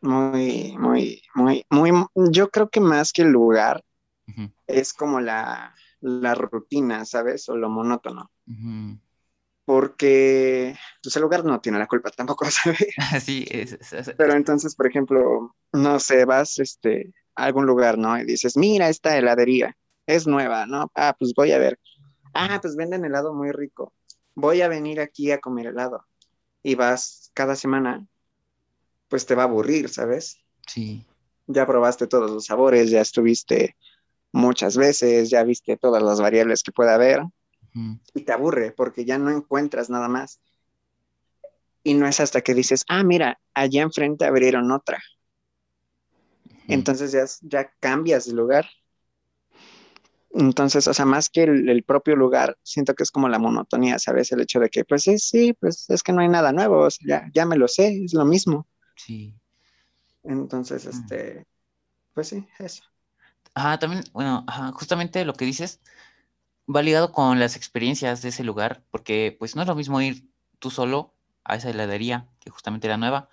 [0.00, 1.92] muy, muy, muy, muy,
[2.30, 3.84] yo creo que más que el lugar
[4.66, 7.48] es como la, la rutina, ¿sabes?
[7.48, 8.30] O lo monótono.
[9.64, 12.86] Porque pues, el lugar no tiene la culpa tampoco, ¿sabes?
[13.24, 17.66] Sí, es, es- es- Pero es- entonces, por ejemplo, no sé, vas este, a algún
[17.66, 18.18] lugar, ¿no?
[18.18, 20.90] Y dices, mira, esta heladería es nueva, ¿no?
[20.94, 21.78] Ah, pues voy a ver.
[22.34, 23.94] Ah, pues venden helado muy rico.
[24.34, 26.06] Voy a venir aquí a comer helado.
[26.62, 28.06] Y vas cada semana,
[29.08, 30.38] pues te va a aburrir, ¿sabes?
[30.66, 31.04] sí,
[31.46, 33.76] Ya probaste todos los sabores, ya estuviste
[34.32, 37.22] muchas veces, ya viste todas las variables que pueda haber
[38.14, 40.40] y te aburre porque ya no encuentras nada más.
[41.84, 45.00] Y no es hasta que dices, ah, mira, allá enfrente abrieron otra.
[46.68, 46.86] ujú.
[46.86, 48.66] Entonces ya, ya cambias de lugar.
[50.34, 53.98] Entonces, o sea, más que el, el propio lugar, siento que es como la monotonía,
[53.98, 54.32] ¿sabes?
[54.32, 56.90] El hecho de que, pues sí, sí, pues es que no hay nada nuevo, o
[56.90, 58.66] sea, ya, ya me lo sé, es lo mismo.
[58.96, 59.34] Sí.
[60.24, 60.88] Entonces, Mm.
[60.88, 61.46] este,
[62.14, 62.84] pues sí, eso.
[63.54, 65.80] Ah, también, bueno, ajá, justamente lo que dices
[66.74, 70.28] va ligado con las experiencias de ese lugar, porque pues no es lo mismo ir
[70.60, 71.14] tú solo
[71.44, 73.30] a esa heladería, que justamente era nueva,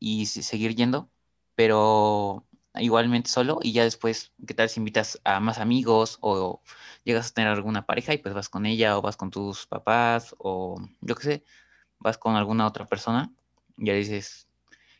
[0.00, 1.10] y se- seguir yendo,
[1.56, 2.46] pero
[2.80, 6.62] igualmente solo, y ya después, ¿qué tal si invitas a más amigos o
[7.04, 10.34] llegas a tener alguna pareja y pues vas con ella o vas con tus papás
[10.38, 11.44] o yo qué sé,
[11.98, 13.32] vas con alguna otra persona,
[13.76, 14.48] y ya dices,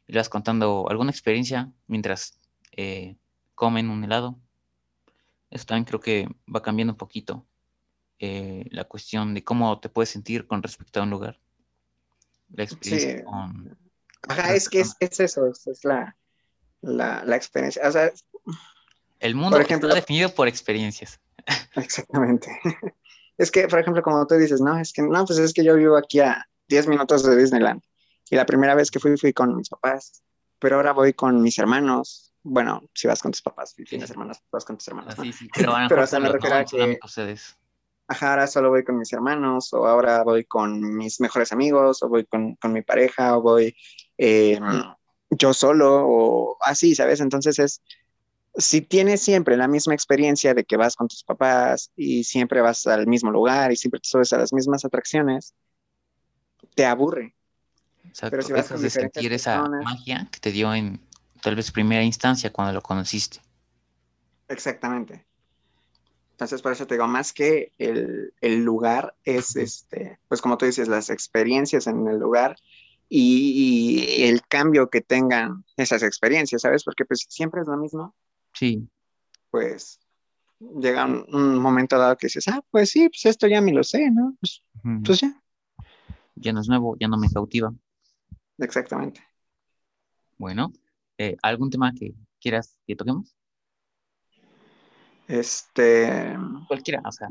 [0.07, 2.39] y le vas contando alguna experiencia mientras
[2.73, 3.17] eh,
[3.55, 4.39] comen un helado.
[5.51, 7.47] Eso también creo que va cambiando un poquito
[8.19, 11.41] eh, la cuestión de cómo te puedes sentir con respecto a un lugar.
[12.51, 13.79] La experiencia Sí, con
[14.29, 16.18] ajá, es que es, eso, es, es la,
[16.83, 17.87] la, la experiencia.
[17.87, 18.11] O sea,
[19.21, 21.21] El mundo ejemplo- está definido por experiencias.
[21.77, 22.49] exactamente.
[23.39, 25.77] Es que, por ejemplo, como tú dices, no, es que, no, pues es que yo
[25.77, 27.81] vivo aquí a 10 minutos de Disneyland.
[28.31, 30.25] Y la primera vez que fui, fui con mis papás.
[30.59, 32.35] Pero ahora voy con mis hermanos.
[32.43, 35.15] bueno, si vas con tus papás, si tienes hermanos, vas con tus hermanos.
[35.23, 36.99] Sí, sí, pero, pero o sea, me refiero a que...
[36.99, 37.37] que,
[38.09, 42.09] ajá, ahora solo voy con mis hermanos, o ahora voy con mis mejores amigos, o
[42.09, 43.77] voy con, con mi pareja, o voy
[44.17, 44.59] eh,
[45.31, 47.21] yo solo, o así, ¿sabes?
[47.21, 47.83] Entonces es,
[48.57, 52.87] si tienes siempre la misma experiencia de que vas con tus papás y siempre vas
[52.87, 55.55] al mismo lugar y siempre te subes a las mismas atracciones,
[56.75, 57.35] te aburre.
[58.05, 58.31] Exacto.
[58.31, 61.01] Pero si vas con de sentir esa magia que te dio en
[61.43, 63.41] tal vez primera instancia cuando lo conociste.
[64.49, 65.25] Exactamente.
[66.33, 70.67] Entonces, por eso te digo, más que el, el, lugar, es este, pues como tú
[70.67, 72.57] dices, las experiencias en el lugar
[73.09, 76.85] y, y, el cambio que tengan esas experiencias, ¿sabes?
[76.85, 78.15] Porque pues siempre es lo mismo.
[78.53, 78.89] Sí.
[79.51, 79.99] Pues
[80.61, 84.11] llega un, momento dado que dices, ah, pues sí, pues esto ya me lo sé,
[84.11, 84.37] ¿no?
[84.41, 84.63] Pues,
[85.05, 85.43] pues ya.
[86.35, 87.73] Ya no es nuevo, ya no me cautiva.
[88.59, 89.23] Exactamente.
[90.37, 90.73] Bueno,
[91.17, 93.35] eh, ¿algún tema que quieras que toquemos?
[95.27, 96.37] Este.
[96.69, 97.29] Cualquiera, o sea.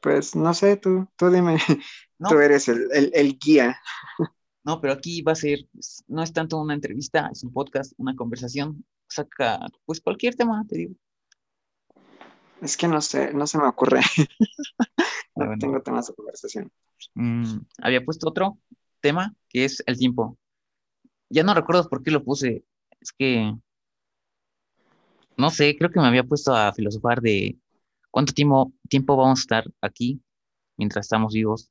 [0.00, 1.58] Pues no sé, tú, tú dime.
[2.28, 3.78] Tú eres el, el, guía.
[4.64, 5.68] No, pero aquí va a ser,
[6.08, 8.84] no es tanto una entrevista, es un podcast, una conversación.
[9.08, 10.94] Saca, pues cualquier tema, te digo.
[12.62, 14.00] Es que no sé, no se me ocurre.
[15.36, 16.72] no ah, tengo temas de conversación.
[17.14, 18.58] Mm, había puesto otro
[19.00, 20.38] tema que es el tiempo.
[21.28, 22.64] Ya no recuerdo por qué lo puse.
[23.00, 23.54] Es que,
[25.36, 27.58] no sé, creo que me había puesto a filosofar de
[28.10, 30.22] cuánto tiempo, tiempo vamos a estar aquí
[30.78, 31.70] mientras estamos vivos,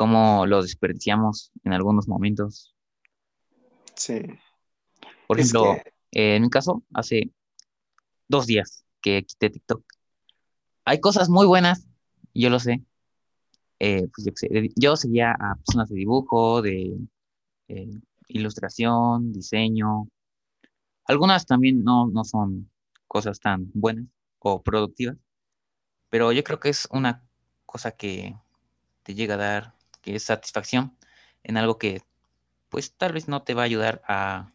[0.00, 2.74] cómo lo desperdiciamos en algunos momentos.
[3.94, 4.22] Sí.
[5.26, 5.76] Por ejemplo,
[6.10, 7.30] en mi caso, hace
[8.26, 9.84] dos días que quité TikTok.
[10.86, 11.86] Hay cosas muy buenas,
[12.32, 12.82] yo lo sé.
[13.78, 16.96] Eh, pues yo, yo seguía a personas de dibujo, de
[17.68, 20.08] eh, ilustración, diseño.
[21.04, 22.70] Algunas también no, no son
[23.06, 24.06] cosas tan buenas
[24.38, 25.18] o productivas,
[26.08, 27.22] pero yo creo que es una
[27.66, 28.34] cosa que
[29.02, 30.96] te llega a dar, que es satisfacción
[31.42, 32.02] en algo que
[32.68, 34.52] pues tal vez no te va a ayudar a,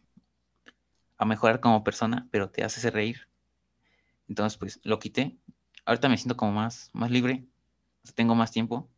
[1.18, 3.28] a mejorar como persona, pero te hace reír.
[4.28, 5.36] Entonces pues lo quité.
[5.84, 7.46] Ahorita me siento como más, más libre,
[8.14, 8.88] tengo más tiempo,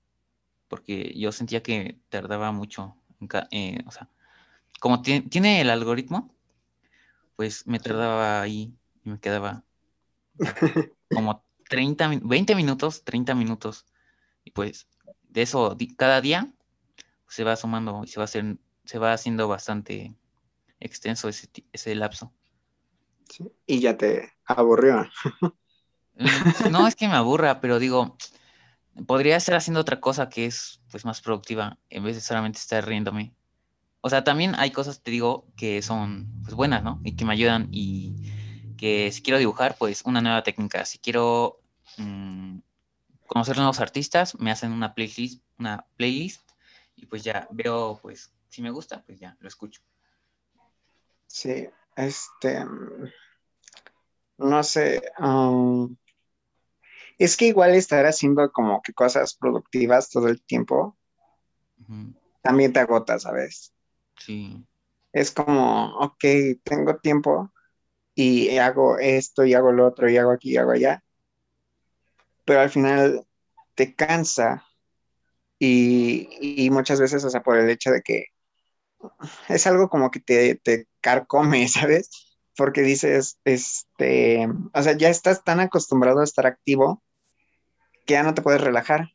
[0.68, 4.08] porque yo sentía que tardaba mucho, en eh, o sea,
[4.80, 6.34] como tiene el algoritmo,
[7.36, 9.64] pues me tardaba ahí y me quedaba
[11.10, 13.86] como 30, 20 minutos, 30 minutos.
[14.44, 14.88] Y pues
[15.28, 16.48] de eso, cada día
[17.28, 20.14] se va sumando y se va, a hacer, se va haciendo bastante
[20.80, 22.32] extenso ese, ese lapso.
[23.66, 25.08] y ya te aburrió.
[26.72, 28.16] No es que me aburra, pero digo,
[29.06, 32.84] podría estar haciendo otra cosa que es pues más productiva en vez de solamente estar
[32.84, 33.36] riéndome
[34.00, 37.00] o sea, también hay cosas, te digo, que son pues, buenas, ¿no?
[37.04, 38.14] Y que me ayudan y
[38.76, 40.84] que si quiero dibujar, pues una nueva técnica.
[40.84, 41.60] Si quiero
[41.96, 42.57] mm,
[43.28, 46.42] conocer nuevos artistas, me hacen una playlist, una playlist
[46.96, 49.80] y pues ya veo, pues, si me gusta, pues ya lo escucho.
[51.28, 52.64] Sí, este,
[54.38, 55.94] no sé, um,
[57.18, 60.96] es que igual estar haciendo como que cosas productivas todo el tiempo,
[62.42, 63.74] también te agota, ¿sabes?
[64.16, 64.64] Sí.
[65.12, 66.24] Es como, ok,
[66.62, 67.52] tengo tiempo
[68.14, 71.04] y hago esto y hago lo otro y hago aquí y hago allá.
[72.48, 73.26] Pero al final
[73.74, 74.64] te cansa
[75.58, 78.28] y, muchas veces, o sea, por el hecho de que
[79.50, 82.08] es algo como que te, te carcome, ¿sabes?
[82.56, 87.02] Porque dices, este, o sea, ya estás tan acostumbrado a estar activo
[88.06, 89.10] que ya no te puedes relajar.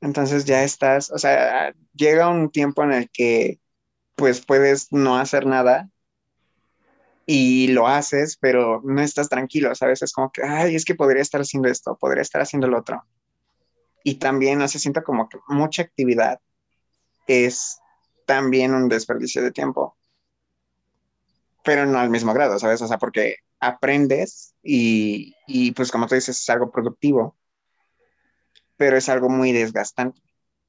[0.00, 3.60] Entonces ya estás, o sea, llega un tiempo en el que
[4.14, 5.90] pues puedes no hacer nada
[7.26, 10.00] y lo haces, pero no estás tranquilo, ¿sabes?
[10.00, 13.04] Es como que, ay, es que podría estar haciendo esto, podría estar haciendo lo otro.
[14.04, 16.40] Y también, no se siente como que mucha actividad
[17.26, 17.80] es
[18.24, 19.96] también un desperdicio de tiempo,
[21.64, 22.80] pero no al mismo grado, ¿sabes?
[22.80, 27.36] O sea, porque aprendes y, y pues como tú dices, es algo productivo,
[28.76, 30.20] pero es algo muy desgastante.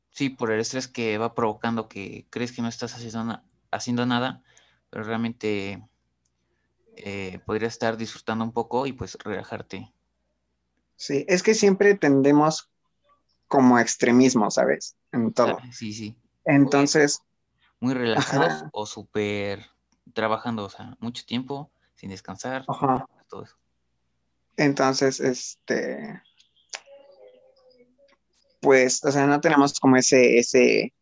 [0.10, 3.39] Sí, por el estrés que va provocando que crees que no estás haciendo,
[3.70, 4.41] haciendo nada,
[4.89, 5.84] pero realmente
[6.97, 9.91] eh, podrías estar disfrutando un poco y pues relajarte.
[10.95, 12.69] Sí, es que siempre tendemos
[13.47, 14.95] como extremismo, ¿sabes?
[15.12, 15.57] En todo.
[15.71, 16.17] Sí, sí.
[16.45, 17.21] Entonces.
[17.79, 19.67] Muy, relajados o súper
[20.13, 22.65] trabajando, o sea, mucho tiempo sin descansar.
[22.67, 23.07] Ajá.
[23.29, 23.55] Todo eso.
[24.55, 26.21] Entonces, este
[28.67, 30.93] pues, o sea, no tenemos como ese, ese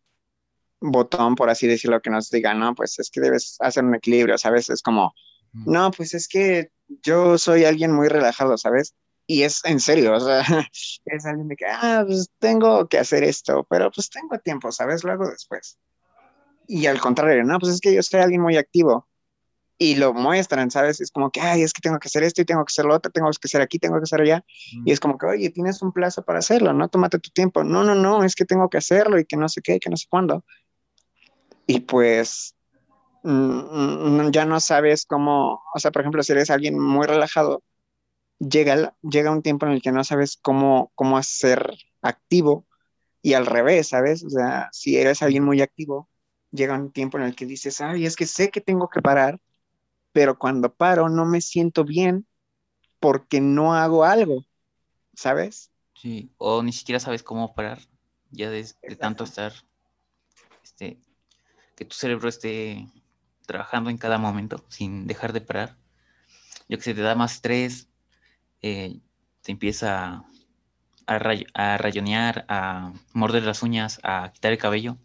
[0.80, 4.38] botón, por así decirlo, que nos diga, no, pues es que debes hacer un equilibrio,
[4.38, 4.70] ¿sabes?
[4.70, 5.14] Es como,
[5.66, 6.70] no, pues es que
[7.04, 8.94] yo soy alguien muy relajado, ¿sabes?
[9.28, 10.42] Y es en serio, o sea,
[11.06, 15.04] es alguien de que, ah, pues tengo que hacer esto, pero pues tengo tiempo, ¿sabes?
[15.04, 15.78] Lo hago después.
[16.68, 19.08] Y al contrario, no, pues es que yo soy alguien muy activo
[19.78, 21.02] y lo muestran, ¿sabes?
[21.02, 22.96] Es como que, ay, es que tengo que hacer esto y tengo que hacer lo
[22.96, 24.46] otro, tengo que hacer aquí, tengo que hacer allá.
[24.86, 26.88] Y es como que, oye, tienes un plazo para hacerlo, ¿no?
[26.88, 27.64] Tómate tu tiempo.
[27.64, 29.98] No, no, no, es que tengo que hacerlo y que no sé qué, que no
[29.98, 30.46] sé cuándo.
[31.68, 32.56] Y pues
[33.26, 37.64] ya no sabes cómo, o sea, por ejemplo, si eres alguien muy relajado,
[38.40, 42.68] llega, llega un tiempo en el que no sabes cómo, cómo hacer activo
[43.22, 44.24] y al revés, ¿sabes?
[44.24, 46.08] O sea, si eres alguien muy activo,
[46.52, 49.42] llega un tiempo en el que dices, ay, es que sé que tengo que parar,
[50.12, 52.28] pero cuando paro no me siento bien
[53.00, 54.46] porque no hago algo,
[55.16, 55.72] ¿sabes?
[55.96, 57.80] Sí, o ni siquiera sabes cómo parar,
[58.30, 58.66] ya de,
[59.00, 59.54] tanto estar,
[60.64, 61.00] este,
[61.76, 62.88] que tu cerebro esté
[63.46, 65.78] trabajando en cada momento sin dejar de parar.
[66.68, 67.88] Yo que sé, te da más estrés,
[68.62, 69.00] eh,
[69.42, 70.26] te empieza
[71.08, 71.16] a,
[71.54, 74.98] a rayonear, a morder las uñas, a quitar el cabello.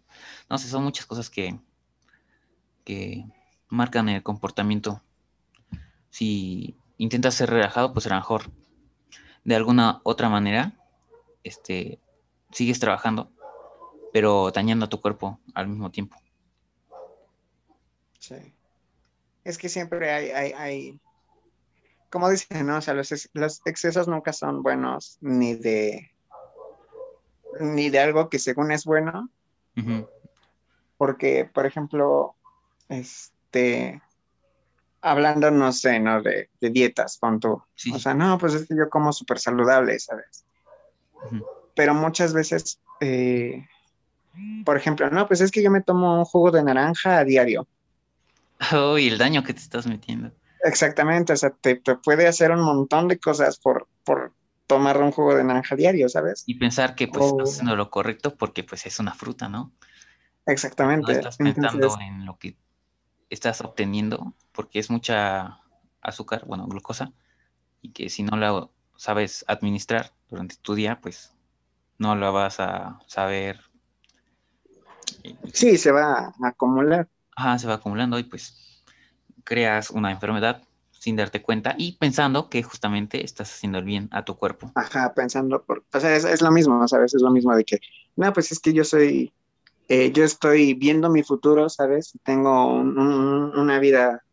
[0.49, 1.59] No sé, son muchas cosas que,
[2.83, 3.25] que
[3.69, 5.01] marcan el comportamiento.
[6.09, 8.51] Si intentas ser relajado, pues a lo mejor
[9.43, 10.73] de alguna otra manera
[11.43, 11.99] este,
[12.51, 13.31] sigues trabajando,
[14.13, 16.20] pero dañando a tu cuerpo al mismo tiempo.
[18.21, 18.35] Sí.
[19.43, 21.01] Es que siempre hay, hay, hay
[22.11, 22.77] como dicen, ¿no?
[22.77, 26.11] O sea, los, los, excesos nunca son buenos, ni de,
[27.59, 29.29] ni de algo que según es bueno.
[30.97, 32.35] Porque, por ejemplo,
[32.89, 34.01] este,
[35.01, 36.21] hablando, no sé, ¿no?
[36.21, 37.65] De, dietas, punto.
[37.93, 40.45] O sea, no, pues es que yo como súper saludable, ¿sabes?
[41.75, 43.65] Pero muchas veces, eh,
[44.65, 47.65] por ejemplo, no, pues es que yo me tomo un jugo de naranja a diario.
[48.73, 50.31] Oh, y el daño que te estás metiendo.
[50.63, 54.33] Exactamente, o sea, te, puede hacer un montón de cosas por, por
[54.67, 56.43] tomar un jugo de naranja diario, ¿sabes?
[56.45, 59.71] Y pensar que pues estás haciendo lo correcto porque pues es una fruta, ¿no?
[60.45, 61.11] Exactamente.
[61.11, 62.55] No estás pensando en lo que
[63.29, 65.59] estás obteniendo, porque es mucha
[66.01, 67.11] azúcar, bueno, glucosa,
[67.81, 71.33] y que si no la sabes administrar durante tu día, pues
[71.97, 73.59] no la vas a saber.
[75.53, 77.07] Sí, se va a acumular.
[77.35, 78.83] Ajá, se va acumulando y pues
[79.43, 84.23] creas una enfermedad sin darte cuenta y pensando que justamente estás haciendo el bien a
[84.23, 84.71] tu cuerpo.
[84.75, 87.15] Ajá, pensando, por, o sea, es, es lo mismo, ¿sabes?
[87.15, 87.79] Es lo mismo de que,
[88.15, 89.33] no, pues es que yo soy
[89.93, 92.13] eh, yo estoy viendo mi futuro, ¿sabes?
[92.23, 94.23] Tengo una vida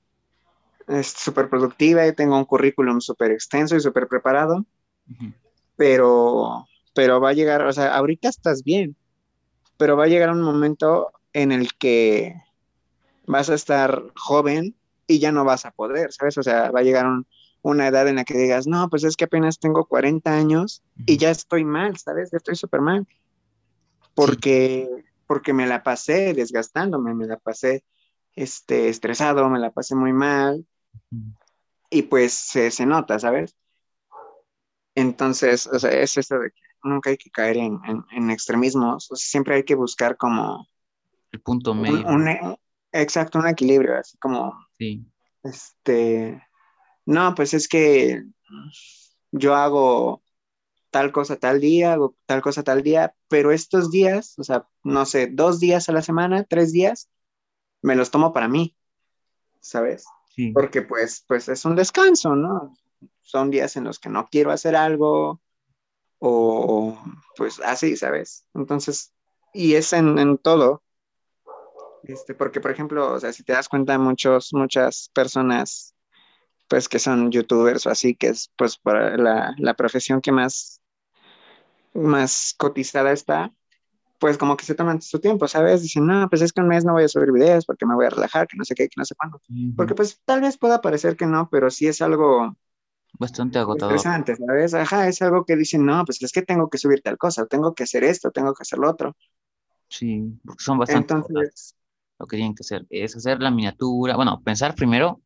[1.03, 4.65] súper productiva y tengo un currículum súper extenso y súper preparado,
[5.75, 8.95] pero, pero va a llegar, o sea, ahorita estás bien,
[9.77, 12.41] pero va a llegar un momento en el que
[13.29, 14.75] vas a estar joven
[15.07, 16.37] y ya no vas a poder, ¿sabes?
[16.39, 17.07] O sea, va a llegar
[17.63, 21.17] una edad en la que digas, no, pues es que apenas tengo 40 años y
[21.19, 22.31] ya estoy mal, ¿sabes?
[22.31, 23.07] Ya estoy súper mal.
[24.15, 24.89] Porque,
[25.27, 27.85] porque me la pasé desgastándome, me la pasé
[28.35, 30.67] este, estresado, me la pasé muy mal
[31.91, 33.57] y pues se, nota, ¿sabes?
[34.95, 39.65] Entonces, o sea, es esto de que nunca hay que caer en, extremismos, siempre hay
[39.65, 40.67] que buscar como...
[41.31, 42.59] El punto medio.
[42.93, 44.55] Exacto, un equilibrio, así como...
[44.79, 45.05] Sí.
[45.43, 46.43] Este...
[47.07, 48.23] No, pues es que
[49.33, 50.23] yo hago
[50.91, 55.05] tal cosa tal día, o tal cosa tal día, pero estos días, o sea, no
[55.07, 57.09] sé, dos días a la semana, tres días,
[57.83, 58.77] me los tomo para mí,
[59.61, 60.05] ¿sabes?
[60.35, 60.53] Sí.
[60.53, 62.75] Porque pues, pues es un descanso, ¿no?
[63.23, 65.41] Son días en los que no quiero hacer algo
[66.19, 66.99] o
[67.37, 68.47] pues así, ¿sabes?
[68.55, 69.15] Entonces,
[69.53, 70.83] y es en, en todo,
[72.09, 75.95] este, porque por ejemplo, o sea, si te das cuenta, muchos, muchas personas
[76.69, 80.83] pues que son youtubers o así, que es pues para la, la profesión que más,
[81.95, 83.53] más cotizada está,
[84.19, 85.83] pues como que se toman su tiempo, ¿sabes?
[85.83, 88.07] Dicen, no, pues es que un mes no voy a subir videos porque me voy
[88.07, 89.41] a relajar, que no sé qué, que no sé cuándo.
[89.77, 92.57] Porque pues tal vez pueda parecer que no, pero sí es algo
[93.19, 93.95] bastante agotador.
[93.95, 94.75] Interesante, ¿sabes?
[94.75, 97.75] Ajá, es algo que dicen, no, pues es que tengo que subir tal cosa, tengo
[97.75, 99.17] que hacer esto, tengo que hacer lo otro.
[99.89, 101.75] Sí, porque son bastante Entonces,
[102.19, 105.23] lo que tienen que hacer es hacer la miniatura, bueno, pensar primero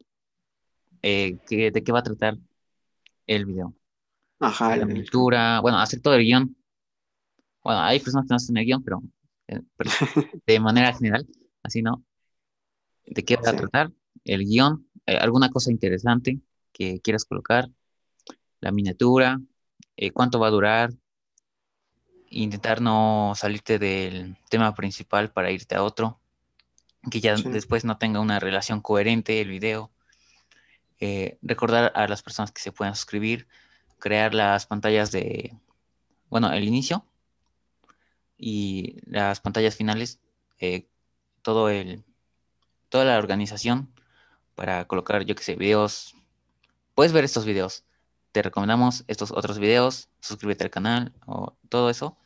[1.03, 2.36] eh, de qué va a tratar
[3.26, 3.74] el video.
[4.40, 4.76] Ajá.
[4.76, 6.57] La pintura, bueno, hacer todo el guion.
[7.62, 9.03] Bueno, hay personas que no hacen el guion, pero,
[9.49, 9.61] eh,
[10.47, 11.26] de manera general,
[11.62, 12.05] así no.
[13.07, 13.93] ¿De qué va a tratar?
[14.24, 16.40] El guion, eh, alguna cosa interesante
[16.72, 17.68] que quieras colocar,
[18.61, 19.40] la miniatura,
[20.14, 20.90] cuánto va a durar,
[22.30, 26.22] intentar no salirte del tema principal para irte a otro,
[27.11, 29.91] que ya después no tenga una relación coherente el video
[31.05, 33.49] eh, recordar a las personas que se puedan suscribir,
[33.99, 35.59] crear las pantallas de,
[36.31, 37.05] bueno, el inicio
[38.39, 40.21] y las pantallas finales,
[40.61, 40.87] eh,
[41.43, 42.05] todo el,
[42.89, 43.93] toda la organización
[44.55, 46.15] para colocar, yo que sé, videos.
[46.95, 47.83] Puedes ver estos videos.
[48.31, 52.17] Te recomendamos estos otros videos, suscríbete al canal o todo eso.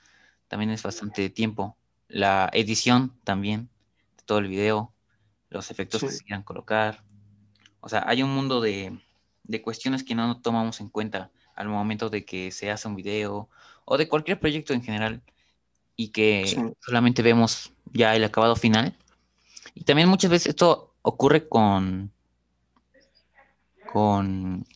[0.49, 1.79] También es bastante tiempo.
[2.09, 3.70] La edición también
[4.27, 4.93] todo el video,
[5.49, 7.03] los efectos que se quieran colocar.
[7.81, 8.99] O sea, hay un mundo de,
[9.45, 13.49] de cuestiones que no tomamos en cuenta al momento de que se hace un video
[13.85, 15.22] o de cualquier proyecto en general
[15.97, 18.97] y que solamente vemos ya el acabado final.
[19.74, 22.12] Y también muchas veces esto ocurre con,
[23.93, 24.66] con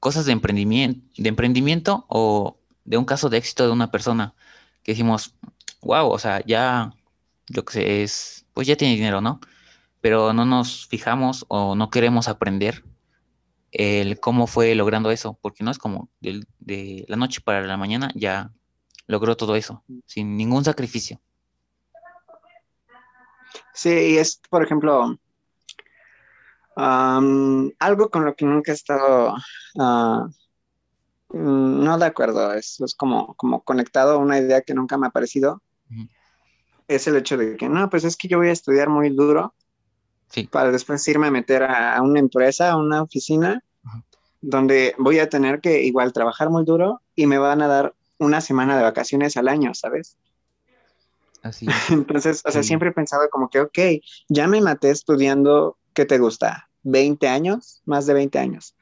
[0.00, 4.34] cosas de emprendimiento, de emprendimiento o de un caso de éxito de una persona
[4.82, 5.34] que decimos,
[5.80, 6.92] wow, o sea, ya,
[7.48, 9.40] yo que sé, es, pues ya tiene dinero, ¿no?
[10.00, 12.84] Pero no nos fijamos o no queremos aprender
[13.72, 17.76] el cómo fue logrando eso, porque no es como de, de la noche para la
[17.76, 18.52] mañana ya
[19.06, 21.20] logró todo eso, sin ningún sacrificio.
[23.72, 25.18] Sí, es, por ejemplo,
[26.76, 29.34] algo con lo que nunca he estado
[29.78, 30.28] ah,
[31.28, 35.08] mm, no de acuerdo, es, es, como, como conectado a una idea que nunca me
[35.08, 35.62] ha parecido.
[36.88, 39.54] Es el hecho de que, no, pues es que yo voy a estudiar muy duro
[40.50, 43.62] para después irme a meter a, una empresa, a una oficina,
[44.40, 48.40] donde voy a tener que igual trabajar muy duro y me van a dar una
[48.40, 50.16] semana de vacaciones al año, ¿sabes?
[51.42, 51.66] Así.
[51.90, 53.78] Entonces, o sea, siempre he pensado como que, ok,
[54.28, 56.68] ya me maté estudiando, ¿qué te gusta?
[56.84, 57.82] ¿20 años?
[57.84, 58.74] Más de 20 años.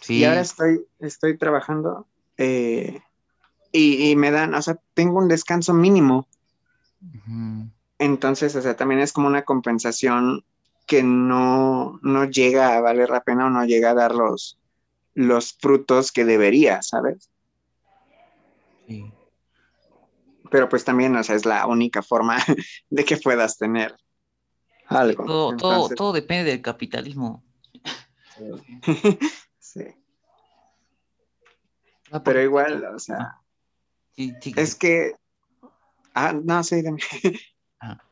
[0.00, 0.18] sí.
[0.18, 2.06] Y ahora estoy, estoy trabajando
[2.38, 3.00] eh,
[3.72, 6.27] y, me dan, o sea, tengo un descanso mínimo.
[7.98, 10.44] Entonces, o sea, también es como una compensación
[10.86, 14.58] que no, no llega a valer la pena o no llega a dar los,
[15.14, 17.30] los frutos que debería, ¿sabes?
[18.86, 19.12] Sí
[20.50, 22.36] pero pues también, o sea, es la única forma
[22.90, 23.96] de que puedas tener
[24.86, 25.24] algo.
[25.56, 27.44] Todo, todo, depende del capitalismo.
[29.60, 29.84] Sí.
[32.10, 33.42] Ah, pero igual, o sea,
[34.16, 35.14] es que...
[36.14, 36.98] Ah, no, sí, dime.
[37.80, 38.02] Ah.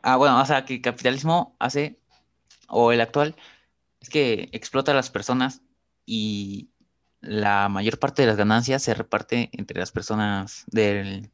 [0.00, 2.00] ah, bueno, o sea, que el capitalismo hace,
[2.68, 3.36] o el actual,
[4.00, 5.60] es que explota a las personas
[6.06, 6.70] y
[7.20, 11.30] la mayor parte de las ganancias se reparte entre las personas del,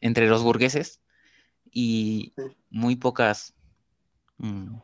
[0.00, 1.00] entre los burgueses
[1.70, 2.34] y
[2.68, 3.54] muy pocas
[4.36, 4.76] mm,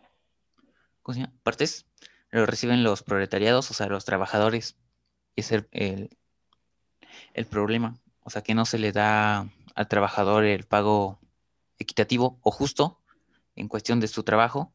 [1.42, 1.86] partes
[2.30, 4.76] lo reciben los proletariados, o sea, los trabajadores.
[5.36, 7.94] Es el, el, problema.
[8.28, 11.18] O sea, que no se le da al trabajador el pago
[11.78, 13.00] equitativo o justo
[13.56, 14.74] en cuestión de su trabajo.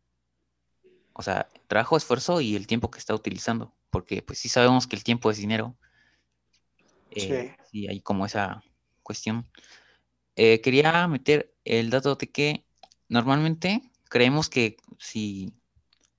[1.13, 4.95] O sea, trabajo, esfuerzo y el tiempo que está utilizando porque pues sí sabemos que
[4.95, 5.77] el tiempo es dinero.
[7.11, 7.87] Eh, sí.
[7.87, 8.63] hay como esa
[9.03, 9.47] cuestión.
[10.35, 12.65] Eh, quería meter el dato de que
[13.07, 15.53] normalmente creemos que si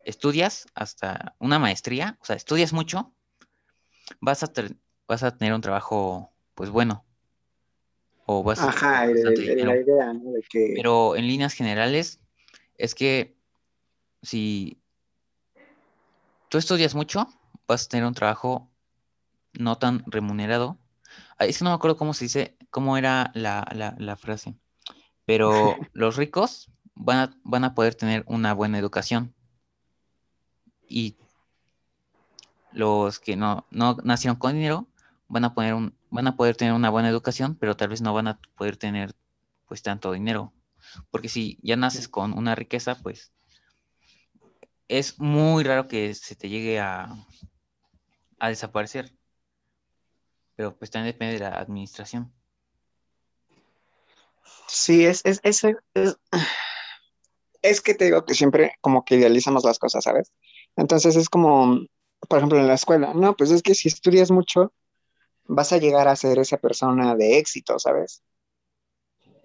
[0.05, 3.13] estudias hasta una maestría, o sea, estudias mucho,
[4.21, 4.53] vas a,
[5.09, 7.05] vas a tener un trabajo, pues bueno.
[8.27, 10.33] O vas Ajá, la idea, ¿no?
[10.33, 10.73] De que...
[10.77, 12.21] Pero en líneas generales,
[12.79, 13.37] es que
[14.23, 14.81] si
[16.49, 17.29] tú estudias mucho,
[17.69, 18.71] vas a tener un trabajo
[19.53, 20.79] no tan remunerado.
[21.39, 24.57] Es que no me acuerdo cómo se dice, cómo era la, frase,
[25.27, 29.35] pero los ricos van a, van a poder tener una buena educación
[30.89, 31.17] y
[32.73, 34.89] los que no, no nacieron con dinero
[35.29, 38.15] van a, poner un, van a poder tener una buena educación, pero tal vez no
[38.15, 39.15] van a poder tener
[39.67, 40.53] pues tanto dinero.
[41.11, 43.33] Porque si ya naces con una riqueza, pues
[44.87, 47.09] es muy raro que se te llegue a,
[48.39, 49.13] a desaparecer.
[50.55, 52.33] Pero pues también depende de la administración.
[54.69, 55.65] Sí, es, es, es,
[57.63, 60.33] es, que te digo que siempre como que idealizamos las cosas, ¿sabes?
[60.77, 61.81] Entonces es como,
[62.29, 64.73] por ejemplo, en la escuela, no, pues es que si estudias mucho,
[65.45, 68.23] vas a llegar a ser esa persona de éxito, ¿sabes?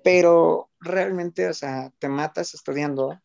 [0.04, 3.20] Pero realmente, o sea, te matas estudiando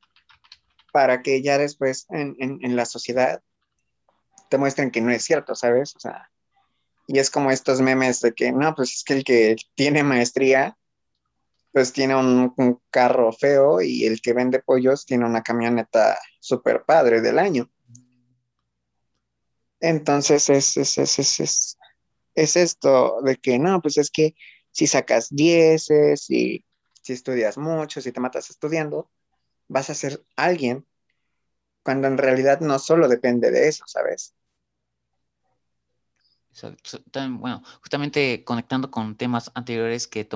[0.92, 3.42] para que ya después en, en, en la sociedad
[4.48, 5.94] te muestren que no es cierto, ¿sabes?
[5.96, 6.30] O sea,
[7.06, 10.76] y es como estos memes de que, no, pues es que el que tiene maestría,
[11.72, 17.20] pues tiene un, carro feo y el que vende pollos tiene una camioneta súper padre
[17.20, 17.68] del año.
[19.80, 21.78] Entonces es, es, es, es,
[22.34, 24.34] es, esto de que, no, pues es que
[24.70, 26.64] si sacas dieces y
[27.02, 29.10] si estudias mucho, si te matas estudiando,
[29.68, 30.86] vas a ser alguien
[31.82, 34.34] cuando en realidad no solo depende de eso, ¿sabes?
[37.12, 40.28] Bueno, justamente conectando con temas anteriores que,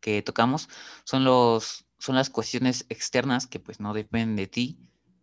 [0.00, 0.68] que tocamos,
[1.04, 4.78] son, los, son las cuestiones externas que pues no dependen de ti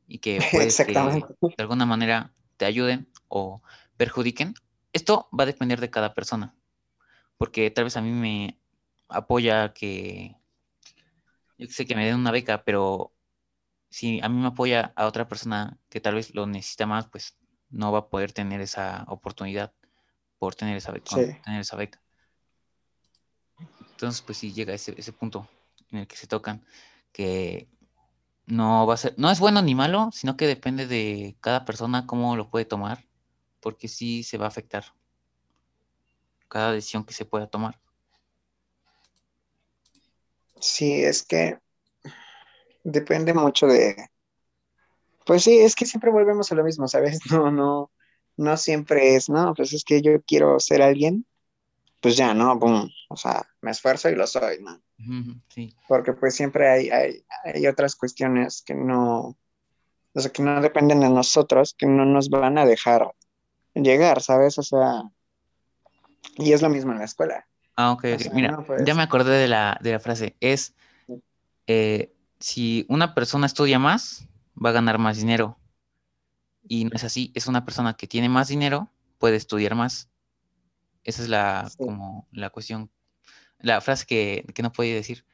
[0.07, 3.61] y que puedes que de alguna manera te ayuden o
[3.97, 4.53] perjudiquen.
[4.93, 6.55] Esto va a depender de cada persona,
[7.37, 8.59] porque tal vez a mí me
[9.09, 10.37] apoya que,
[11.57, 13.11] yo sé que me den una beca, pero
[13.89, 17.37] si a mí me apoya a otra persona que tal vez lo necesita más, pues
[17.69, 19.73] no va a poder tener esa oportunidad
[20.37, 21.15] por tener esa beca.
[21.43, 21.99] Tener esa beca.
[23.91, 25.47] Entonces, pues sí llega ese, ese punto
[25.89, 26.63] en el que se tocan,
[27.11, 27.67] que
[28.45, 32.05] no va a ser, no es bueno ni malo, sino que depende de cada persona
[32.05, 33.05] cómo lo puede tomar,
[33.63, 34.83] porque sí se va a afectar
[36.49, 37.79] cada decisión que se pueda tomar.
[40.59, 41.57] Sí, es que
[42.83, 43.95] depende mucho de.
[45.25, 47.19] Pues sí, es que siempre volvemos a lo mismo, ¿sabes?
[47.31, 47.91] No, no,
[48.37, 51.25] no siempre es, no, pues es que yo quiero ser alguien,
[52.01, 52.57] pues ya, ¿no?
[52.59, 52.89] Boom.
[53.09, 54.81] O sea, me esfuerzo y lo soy, ¿no?
[55.49, 55.75] Sí.
[55.87, 59.37] Porque pues siempre hay, hay, hay otras cuestiones que no,
[60.13, 63.13] o sea, que no dependen de nosotros, que no nos van a dejar
[63.75, 64.57] llegar, ¿sabes?
[64.57, 65.03] O sea,
[66.37, 67.47] y es lo mismo en la escuela.
[67.75, 70.35] Ah, ok, Mira, ya me acordé de la, de la frase.
[70.39, 70.75] Es,
[71.67, 74.27] eh, si una persona estudia más,
[74.63, 75.57] va a ganar más dinero.
[76.67, 80.09] Y no es así, es una persona que tiene más dinero, puede estudiar más.
[81.03, 82.89] Esa es la, como, la cuestión,
[83.59, 85.25] la frase que, que no podía decir.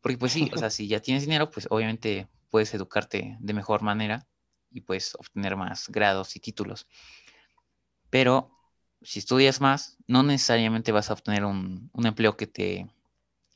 [0.00, 3.82] Porque pues sí, o sea, si ya tienes dinero, pues obviamente puedes educarte de mejor
[3.82, 4.26] manera
[4.70, 6.86] y puedes obtener más grados y títulos.
[8.10, 8.50] Pero
[9.02, 12.86] si estudias más, no necesariamente vas a obtener un, empleo que te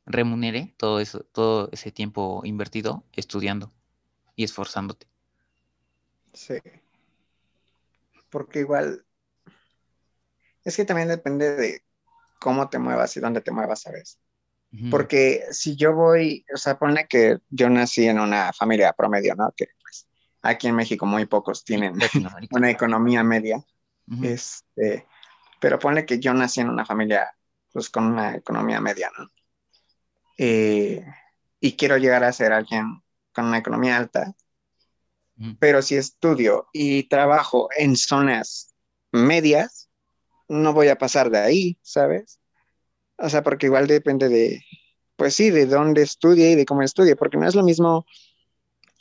[0.07, 3.73] remunere todo, eso, todo ese tiempo invertido estudiando
[4.37, 5.07] y esforzándote.
[6.33, 6.55] Sí.
[8.29, 9.05] Porque igual,
[10.65, 11.83] es que también depende de
[12.39, 14.19] cómo te muevas y dónde te muevas, ¿sabes?
[14.89, 19.53] Porque si yo voy, o sea, pone que yo nací en una familia promedio, ¿no?
[19.57, 20.07] Que pues
[20.43, 21.99] aquí en México muy pocos tienen
[22.53, 23.65] una economía media.
[24.23, 25.07] Este,
[25.61, 27.31] pero ponle que yo nací en una familia
[27.73, 29.31] pues con una economía media, ¿no?
[30.37, 31.05] Eh,
[31.61, 33.03] y quiero llegar a ser alguien
[33.33, 34.35] con una economía alta,
[35.59, 38.75] pero si estudio y trabajo en zonas
[39.13, 39.89] medias,
[40.49, 42.41] no voy a pasar de ahí, ¿sabes?
[43.17, 44.63] O sea, porque igual depende de,
[45.17, 48.05] pues sí, de dónde estudie y de cómo estudie, porque no es lo mismo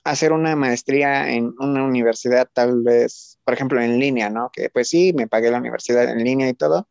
[0.04, 4.50] hacer una maestría en una universidad tal vez, por ejemplo, en línea, ¿no?
[4.52, 6.88] Que pues sí, me pagué la universidad en línea y todo,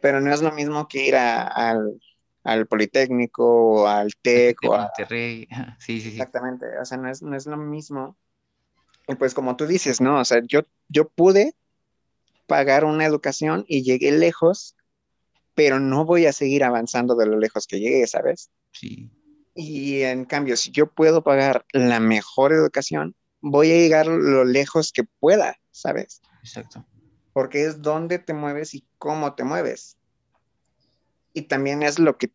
[0.00, 2.00] pero no es lo mismo que ir al,
[2.68, 5.46] Politécnico o al TEC o a Monterrey.
[5.78, 6.08] Sí, sí, sí.
[6.10, 8.16] Exactamente, o sea, no es, no es lo mismo.
[9.06, 10.20] Y pues como tú dices, ¿no?
[10.20, 11.54] O sea, yo, yo pude
[12.46, 14.76] pagar una educación y llegué lejos,
[15.54, 18.50] pero no voy a seguir avanzando de lo lejos que llegué, ¿sabes?
[18.72, 19.10] Sí.
[19.62, 24.90] Y en cambio, si yo puedo pagar la mejor educación, voy a llegar lo lejos
[24.90, 26.22] que pueda, ¿sabes?
[26.42, 26.86] Exacto.
[27.34, 29.98] Porque es dónde te mueves y cómo te mueves.
[31.34, 32.32] Y también es lo que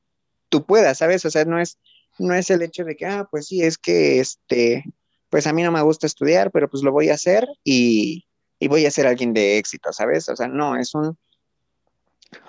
[0.50, 1.26] tú puedas, ¿sabes?
[1.26, 1.80] O sea, no es,
[2.20, 4.84] no es el hecho de que, ah, pues sí, es que, este,
[5.32, 8.28] pues a mí no me gusta estudiar, pero pues lo voy a hacer y,
[8.60, 10.30] y voy a ser alguien de éxito, ¿sabes?
[10.30, 11.18] O sea, no, es un,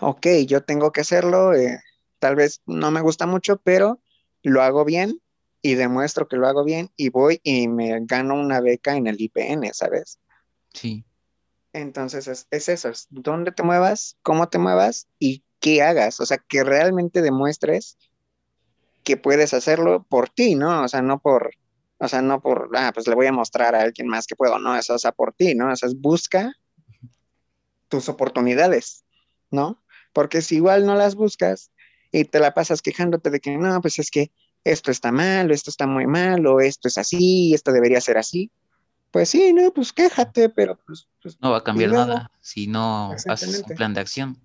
[0.02, 1.80] ok, yo tengo que hacerlo, eh,
[2.18, 4.02] tal vez no me gusta mucho, pero
[4.46, 5.20] lo hago bien
[5.60, 9.20] y demuestro que lo hago bien y voy y me gano una beca en el
[9.20, 10.20] IPN, ¿sabes?
[10.72, 11.04] Sí.
[11.72, 16.38] Entonces es, eso, es dónde te muevas, cómo te muevas y qué hagas, o sea,
[16.38, 17.98] que realmente demuestres
[19.02, 20.84] que puedes hacerlo por ti, ¿no?
[20.84, 21.50] O sea, no por,
[21.98, 24.60] o sea, no por, ah, pues le voy a mostrar a alguien más que puedo,
[24.60, 25.72] no, eso es por ti, ¿no?
[25.72, 26.52] O sea, busca
[27.88, 29.04] tus oportunidades,
[29.50, 29.82] ¿no?
[30.12, 31.72] Porque si igual no las buscas,
[32.20, 34.32] y te la pasas quejándote de que no, pues es que
[34.64, 38.16] esto está mal, o esto está muy mal, o esto es así, esto debería ser
[38.16, 38.50] así.
[39.10, 41.08] Pues sí, no, pues quéjate, pero pues...
[41.22, 44.40] pues no va a cambiar nada si no haces un plan de acción.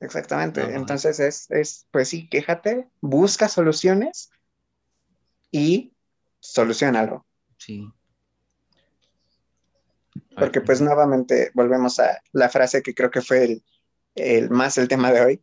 [0.00, 4.28] Exactamente, entonces es, es, pues sí, quéjate, busca soluciones
[5.50, 5.94] y
[6.40, 7.24] solucionalo.
[7.56, 7.88] Sí.
[10.36, 13.64] Porque pues nuevamente volvemos a la frase que creo que fue el,
[14.14, 15.42] el más el tema de hoy,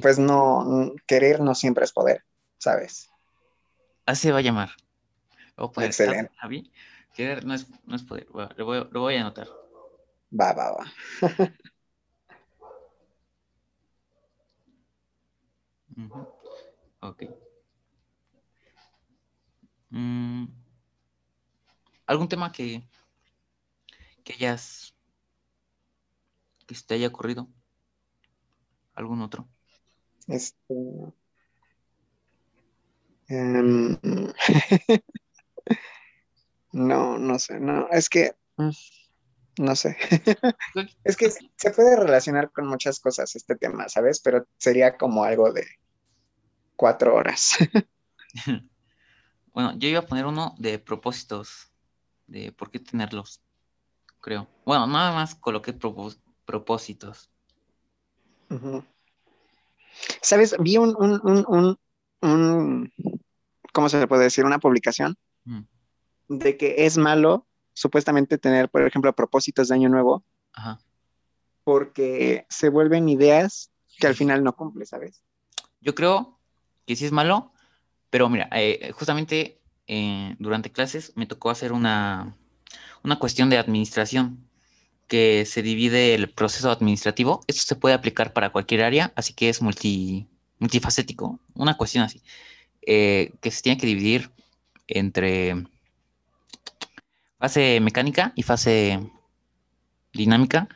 [0.00, 2.24] pues no, querer no siempre es poder,
[2.58, 3.10] ¿sabes?
[4.06, 4.70] Así va a llamar.
[5.76, 6.32] Excelente.
[7.14, 7.66] querer no es,
[8.02, 8.26] poder.
[8.56, 8.64] lo,
[9.00, 9.48] voy, a anotar.
[10.32, 10.92] Va, va, va.
[17.00, 17.24] Ok.
[19.90, 20.46] Mm.
[22.06, 22.82] ¿Algún tema que,
[24.24, 24.94] que hayas,
[26.66, 27.48] que se te haya ocurrido?
[28.94, 29.48] ¿Algún otro?
[30.28, 30.74] Este.
[33.28, 33.98] em,
[36.72, 38.70] no, no sé, no, es que, mm,
[39.58, 39.96] no sé.
[41.04, 44.20] Es que se puede relacionar con muchas cosas este tema, ¿sabes?
[44.20, 45.66] Pero sería como algo de
[46.76, 47.56] cuatro horas.
[49.54, 51.70] Bueno, yo iba a poner uno de propósitos,
[52.26, 53.42] de por qué tenerlos,
[54.22, 54.48] creo.
[54.64, 57.30] Bueno, nada más coloqué propós- propósitos.
[60.20, 60.56] ¿Sabes?
[60.60, 61.78] Vi un, un, un, un,
[62.22, 62.92] un-
[63.72, 64.44] ¿cómo se le puede decir?
[64.44, 65.62] Una publicación Mm,
[66.28, 70.80] de que es malo supuestamente tener, por ejemplo, propósitos de año nuevo Ajá.
[71.64, 75.22] porque se vuelven ideas que al final no cumple, ¿sabes?
[75.80, 76.38] Yo creo
[76.86, 77.52] que sí es malo,
[78.10, 82.36] pero mira, eh, justamente eh, durante clases me tocó hacer una,
[83.02, 84.48] una cuestión de administración,
[85.12, 87.42] que se divide el proceso administrativo.
[87.46, 90.26] Esto se puede aplicar para cualquier área, así que es multi,
[90.58, 92.22] multifacético, una cuestión así,
[92.86, 94.30] eh, que se tiene que dividir
[94.88, 95.66] entre
[97.38, 99.00] fase mecánica y fase
[100.14, 100.70] dinámica.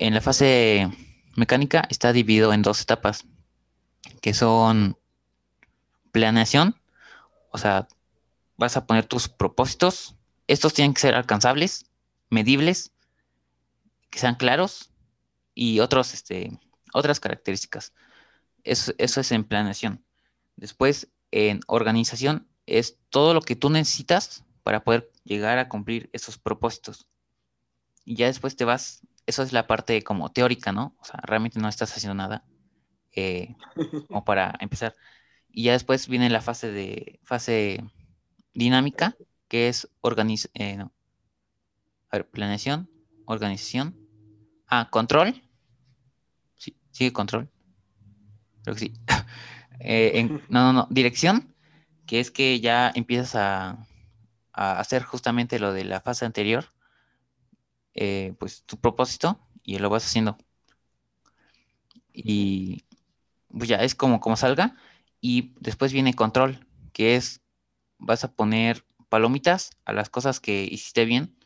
[0.00, 0.90] En la fase
[1.36, 3.26] mecánica está dividido en dos etapas,
[4.20, 4.98] que son
[6.10, 6.74] planeación,
[7.52, 7.86] o sea,
[8.56, 10.16] vas a poner tus propósitos.
[10.48, 11.86] Estos tienen que ser alcanzables,
[12.28, 12.91] medibles,
[14.12, 14.92] que sean claros
[15.54, 16.60] y otros, este,
[16.92, 17.94] otras características.
[18.62, 20.04] Eso, eso es en planeación.
[20.54, 26.38] Después, en organización, es todo lo que tú necesitas para poder llegar a cumplir esos
[26.38, 27.08] propósitos.
[28.04, 30.94] Y ya después te vas, eso es la parte como teórica, ¿no?
[31.00, 32.44] O sea, realmente no estás haciendo nada
[33.12, 33.56] eh,
[34.08, 34.94] como para empezar.
[35.48, 37.82] Y ya después viene la fase de fase
[38.52, 39.16] dinámica,
[39.48, 40.92] que es organiz eh, no.
[42.10, 42.90] A ver, planeación,
[43.24, 44.01] organización.
[44.76, 45.40] Ah, control.
[46.56, 47.50] Sí, sigue control.
[48.62, 48.92] Creo que sí.
[49.84, 50.86] Eh, en- no, no, no.
[50.90, 51.56] Dirección,
[52.06, 53.86] que es que ya empiezas a,
[54.52, 56.66] a hacer justamente lo de la fase anterior.
[57.94, 60.36] eh, pues tu propósito y lo vas haciendo.
[62.12, 62.84] Y
[63.50, 64.76] pues ya es como, como salga.
[65.20, 67.42] Y después viene control, que es
[67.98, 71.36] vas a poner palomitas a las cosas que hiciste bien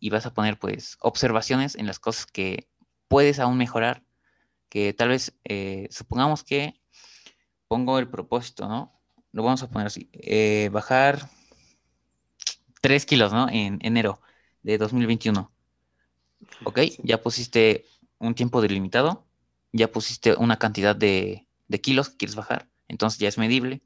[0.00, 2.68] y vas a poner pues observaciones en las cosas que
[3.08, 4.04] puedes aún mejorar,
[4.68, 6.80] que tal vez eh, supongamos que
[7.68, 8.92] pongo el propósito, ¿no?
[9.32, 11.28] Lo vamos a poner así, eh, bajar
[12.80, 13.48] 3 kilos, ¿no?
[13.48, 14.20] En enero
[14.62, 15.52] de 2021.
[16.64, 16.78] ¿Ok?
[16.80, 16.98] Sí.
[17.02, 17.84] Ya pusiste
[18.18, 19.26] un tiempo delimitado,
[19.72, 23.82] ya pusiste una cantidad de, de kilos que quieres bajar, entonces ya es medible.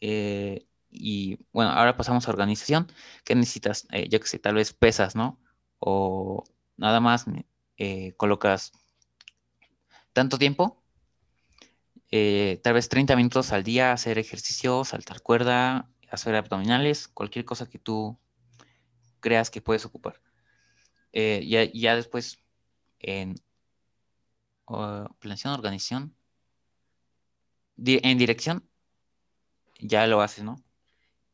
[0.00, 2.90] Eh, y bueno, ahora pasamos a organización.
[3.24, 3.86] ¿Qué necesitas?
[3.92, 5.38] Eh, yo que sé, tal vez pesas, ¿no?
[5.78, 6.44] O
[6.76, 7.26] nada más
[7.76, 8.72] eh, colocas
[10.12, 10.82] tanto tiempo,
[12.10, 17.68] eh, tal vez 30 minutos al día, hacer ejercicio, saltar cuerda, hacer abdominales, cualquier cosa
[17.68, 18.18] que tú
[19.20, 20.20] creas que puedes ocupar.
[21.12, 22.38] Eh, ya, ya después
[22.98, 23.36] en
[24.66, 26.14] uh, planeación, organización,
[27.76, 28.68] en dirección,
[29.80, 30.62] ya lo haces, ¿no?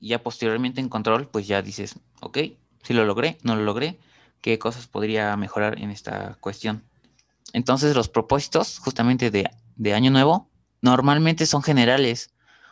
[0.01, 2.39] Y ya posteriormente en control, pues ya dices, ok,
[2.83, 3.99] si lo logré, no lo logré,
[4.43, 6.85] qué cosas podría mejorar en esta cuestión.
[7.53, 10.49] Entonces los propósitos justamente de, de año nuevo
[10.83, 12.31] normalmente son generales.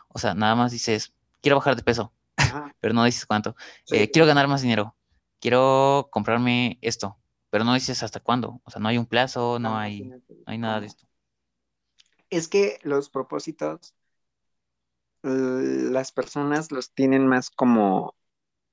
[0.09, 2.13] O sea, nada más dices, quiero bajar de peso,
[2.79, 3.55] pero no dices cuánto.
[3.83, 3.97] Sí.
[3.97, 4.95] Eh, quiero ganar más dinero,
[5.41, 7.17] quiero comprarme esto,
[7.49, 8.61] pero no dices hasta cuándo.
[8.65, 10.03] O sea, no hay un plazo, no Ah, hay,
[10.45, 11.07] no hay nada de esto.
[12.29, 13.95] Es que los propósitos,
[15.25, 18.15] las personas los tienen más como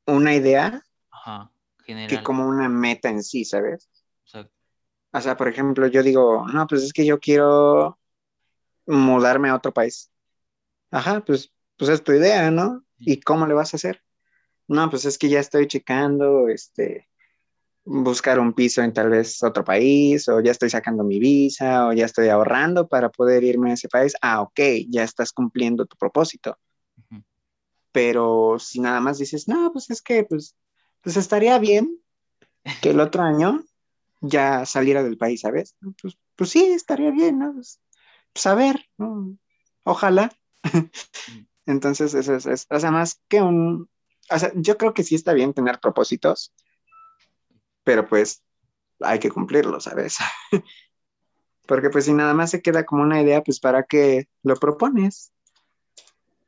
[0.07, 1.53] una idea Ajá,
[1.85, 3.89] que como una meta en sí, ¿sabes?
[4.25, 4.51] O sea,
[5.13, 7.99] O sea, por ejemplo, yo digo, no, pues es que yo quiero
[8.87, 10.11] mudarme a otro país.
[10.91, 12.85] Ajá, pues, pues es tu idea, ¿no?
[12.99, 14.03] ¿Y cómo le vas a hacer?
[14.69, 17.09] No, pues es que ya estoy checando, este,
[17.85, 21.93] buscar un piso en tal vez otro país, o ya estoy sacando mi visa, o
[21.93, 24.15] ya estoy ahorrando para poder irme a ese país.
[24.23, 26.57] Ah, ok, ya estás cumpliendo tu propósito.
[27.93, 30.57] Pero si nada más dices, no, pues es que, pues,
[31.03, 31.99] pues estaría bien
[32.83, 33.65] que el otro año
[34.21, 35.77] ya saliera del país, ¿sabes?
[36.03, 37.55] Pues, pues sí, estaría bien, ¿no?
[37.55, 37.81] Pues,
[38.33, 39.37] pues a ver, ¿no?
[39.85, 40.33] Ojalá.
[41.67, 43.91] Entonces, eso es, es- o sea, más que un,
[44.31, 46.53] o sea, yo creo que sí está bien tener propósitos,
[47.85, 48.43] pero pues
[49.01, 50.19] hay que cumplirlos, ¿sabes?
[51.67, 55.33] Porque pues si nada más se queda como una idea, pues ¿para qué lo propones?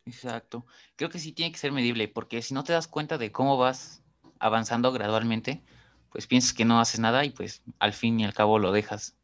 [0.06, 0.66] Exacto.
[0.96, 3.56] Creo que sí tiene que ser medible, porque si no te das cuenta de cómo
[3.56, 4.02] vas
[4.38, 5.62] avanzando gradualmente,
[6.10, 9.16] pues piensas que no haces nada y pues al fin y al cabo lo dejas.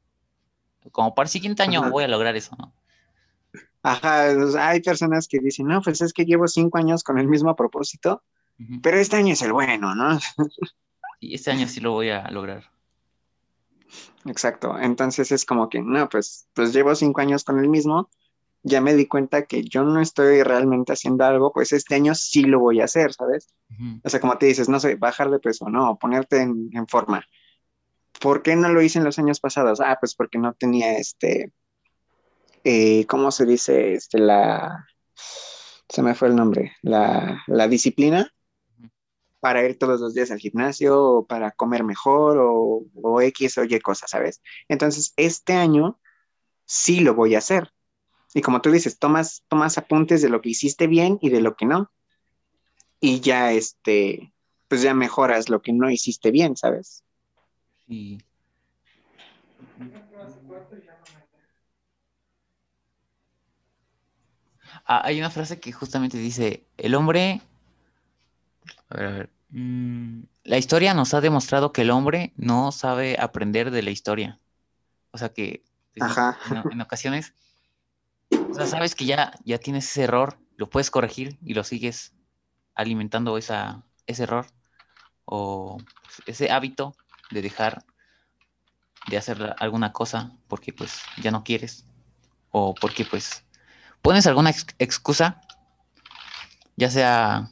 [0.92, 1.90] Como para el siguiente año Ajá.
[1.90, 2.72] voy a lograr eso, ¿no?
[3.82, 7.28] Ajá, sea, hay personas que dicen, no, pues es que llevo cinco años con el
[7.28, 8.22] mismo propósito,
[8.82, 10.18] pero este año es el bueno, ¿no?
[11.20, 12.64] Y este año sí lo voy a lograr.
[14.24, 14.78] Exacto.
[14.78, 18.08] Entonces es como que, no, pues, pues llevo cinco años con el mismo,
[18.62, 22.42] ya me di cuenta que yo no estoy realmente haciendo algo, pues este año sí
[22.42, 23.54] lo voy a hacer, ¿sabes?
[23.70, 24.00] Ujú.
[24.02, 27.24] O sea, como te dices, no sé, bajar de peso, no, ponerte en, en forma.
[28.20, 29.80] ¿Por qué no lo hice en los años pasados?
[29.80, 31.52] Ah, pues porque no tenía este,
[32.64, 33.94] eh, ¿cómo se dice?
[33.94, 34.86] Este, la,
[35.88, 38.30] se me fue el nombre, la, la disciplina.
[39.40, 43.64] Para ir todos los días al gimnasio o para comer mejor o, o X o
[43.64, 44.42] Y cosas, ¿sabes?
[44.68, 45.98] Entonces, este año
[46.66, 47.72] sí lo voy a hacer.
[48.34, 51.56] Y como tú dices, tomas, tomas apuntes de lo que hiciste bien y de lo
[51.56, 51.90] que no.
[53.00, 54.32] Y ya, este,
[54.68, 57.02] pues ya mejoras lo que no hiciste bien, ¿sabes?
[57.88, 58.18] Sí.
[64.84, 67.40] Ah, hay una frase que justamente dice, el hombre...
[68.90, 69.30] A ver, a ver.
[69.50, 74.40] mm, la historia nos ha demostrado que el hombre no sabe aprender de la historia.
[75.12, 75.64] O sea que
[75.94, 76.38] en- Ajá.
[76.44, 77.34] en, en ocasiones,
[78.52, 82.14] o sea, sabes que ya, ya tienes ese error, lo puedes corregir y lo sigues
[82.74, 84.46] alimentando esa, ese error
[85.26, 86.98] o pues, ese hábito
[87.30, 87.86] de dejar
[89.04, 91.86] de hacer alguna cosa porque pues ya no quieres
[92.50, 93.46] o porque pues
[94.02, 95.42] pones alguna ex- excusa,
[96.76, 97.50] ya sea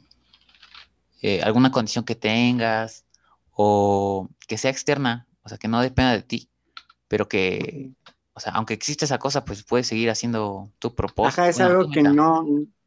[1.21, 3.05] eh, alguna condición que tengas
[3.51, 6.49] o que sea externa, o sea, que no dependa de ti,
[7.07, 7.91] pero que,
[8.33, 11.89] o sea, aunque existe esa cosa, pues puedes seguir haciendo tu propósito, Ajá, es algo
[11.91, 12.45] que no,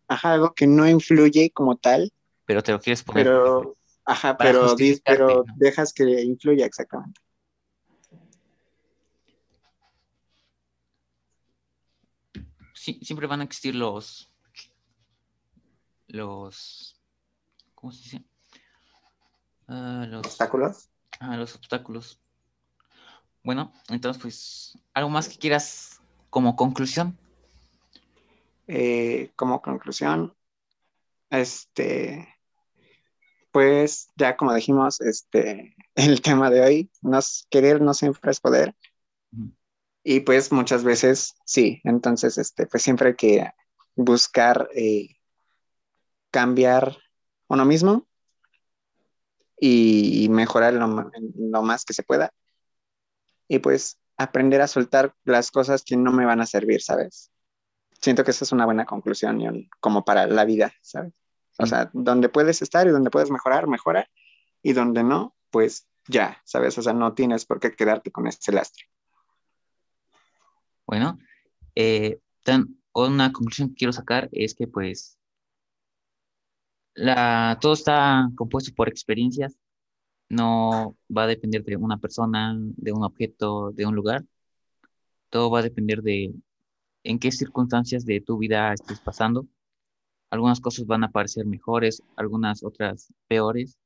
[0.08, 2.10] ajá, algo que no influye como tal,
[2.46, 4.74] pero te lo quieres poner pero, ajá, pero,
[5.56, 7.20] dejas que influya exactamente.
[12.82, 14.30] sí- siempre van a existir los,
[16.08, 16.91] los,
[17.82, 18.24] ¿cómo se dice?
[19.66, 20.88] Los, ¿Obstáculos?
[21.18, 22.20] ah, los obstáculos.
[23.42, 27.18] Bueno, entonces, pues, algo más que quieras como conclusión.
[28.68, 30.32] Eh, como conclusión,
[31.28, 32.28] este,
[33.50, 38.76] pues ya como dijimos, este, el tema de hoy, nos, querer no siempre es poder.
[40.04, 43.50] Y pues muchas veces sí, entonces este, pues siempre hay que
[43.96, 45.16] buscar eh,
[46.30, 46.96] cambiar
[47.52, 48.06] uno mismo
[49.60, 52.32] y mejorar lo, más que se pueda.
[53.48, 57.30] Y pues aprender a soltar las cosas que no me van a servir, ¿sabes?
[58.00, 61.12] Siento que esa es una buena conclusión y un- como para la vida, ¿sabes?
[61.58, 61.70] O Sí.
[61.70, 64.08] sea, donde puedes estar y donde puedes mejorar, mejora.
[64.62, 66.76] Y donde no, pues ya, ¿sabes?
[66.78, 68.84] O sea, no tienes por qué quedarte con ese lastre.
[70.86, 71.18] Bueno,
[71.74, 75.18] eh, tan- una conclusión que quiero sacar es que pues
[76.94, 79.56] la, todo está compuesto por experiencias,
[80.28, 84.24] no va a depender de una persona, de un objeto, de un lugar,
[85.30, 86.34] todo va a depender de
[87.04, 89.46] en qué circunstancias de tu vida estés pasando.
[90.30, 93.78] Algunas cosas van a parecer mejores, algunas otras peores,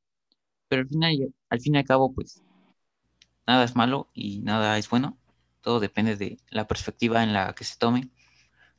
[0.69, 2.43] pero al final, al fin y al cabo, pues
[3.47, 5.19] nada es malo y nada es bueno.
[5.61, 8.09] Todo depende de la perspectiva en la que se tome.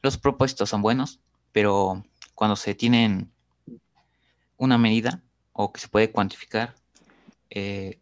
[0.01, 1.19] Los propósitos son buenos,
[1.51, 2.03] pero
[2.35, 3.31] cuando se tienen
[4.57, 5.21] una medida
[5.53, 6.75] o que se puede cuantificar,
[7.49, 7.99] eh,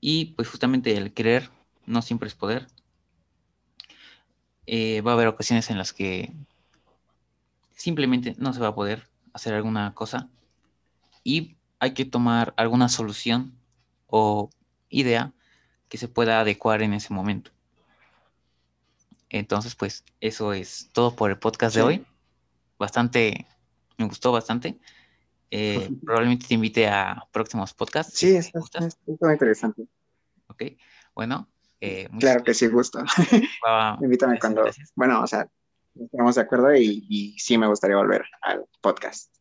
[0.00, 1.50] y pues justamente el querer
[1.86, 2.66] no siempre es poder.
[4.66, 6.32] Eh, va a haber ocasiones en las que
[7.74, 10.28] simplemente no se va a poder hacer alguna cosa
[11.24, 13.58] y hay que tomar alguna solución
[14.06, 14.50] o
[14.88, 15.32] idea
[15.88, 17.50] que se pueda adecuar en ese momento.
[19.30, 22.06] Entonces, pues eso es todo por el podcast de hoy.
[22.78, 23.46] Bastante,
[23.98, 24.78] me gustó bastante.
[25.50, 28.18] Eh, probablemente te invite a próximos podcasts.
[28.18, 29.82] si Sí, es que está, está- interesante.
[30.48, 30.62] Ok,
[31.14, 31.48] bueno,
[31.80, 33.02] eh, Claro que sí, gusto.
[34.00, 34.92] Invítame cuando, gracias.
[34.94, 35.48] bueno, o sea,
[35.98, 39.34] estamos de acuerdo y, y sí me gustaría volver al podcast.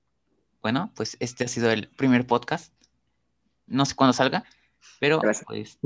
[0.62, 2.74] Bueno, pues este ha sido el primer podcast.
[3.68, 4.44] No sé cuándo salga,
[5.00, 5.80] pero pues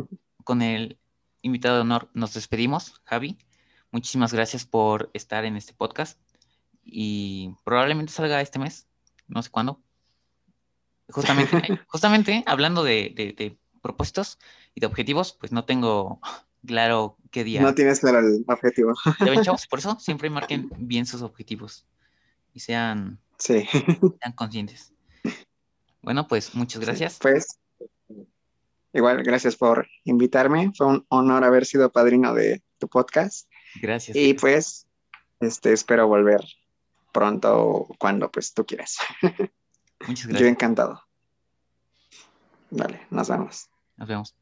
[0.44, 0.98] con el
[1.42, 3.38] invitado de honor nos despedimos, Javi.
[3.92, 6.20] Muchísimas gracias por estar en este podcast
[6.86, 8.88] y probablemente salga este mes,
[9.28, 9.82] no sé cuándo.
[11.10, 14.40] Justamente, justamente hablando de, de- de propósitos
[14.74, 16.20] y de objetivos, pues no tengo
[16.66, 17.62] claro qué día.
[17.62, 18.94] No tienes claro el objetivo.
[19.20, 19.68] ¿Ya ven, chavos?
[19.68, 21.86] Por eso siempre marquen bien sus objetivos
[22.54, 23.68] y sean, Sí.
[23.72, 24.92] sean conscientes.
[26.02, 27.18] Bueno, pues muchas gracias.
[27.22, 27.60] pues
[28.94, 30.72] igual, gracias por invitarme.
[30.76, 33.48] Fue un honor haber sido padrino de tu podcast.
[33.82, 34.16] Gracias.
[34.16, 34.88] Y pues,
[35.40, 36.42] este, espero volver
[37.16, 38.98] pronto cuando pues tú quieras.
[40.06, 40.50] Muchas Yo gracias.
[40.50, 41.02] encantado.
[42.72, 43.70] Vale, nos vemos.
[43.96, 44.36] Nos vemos.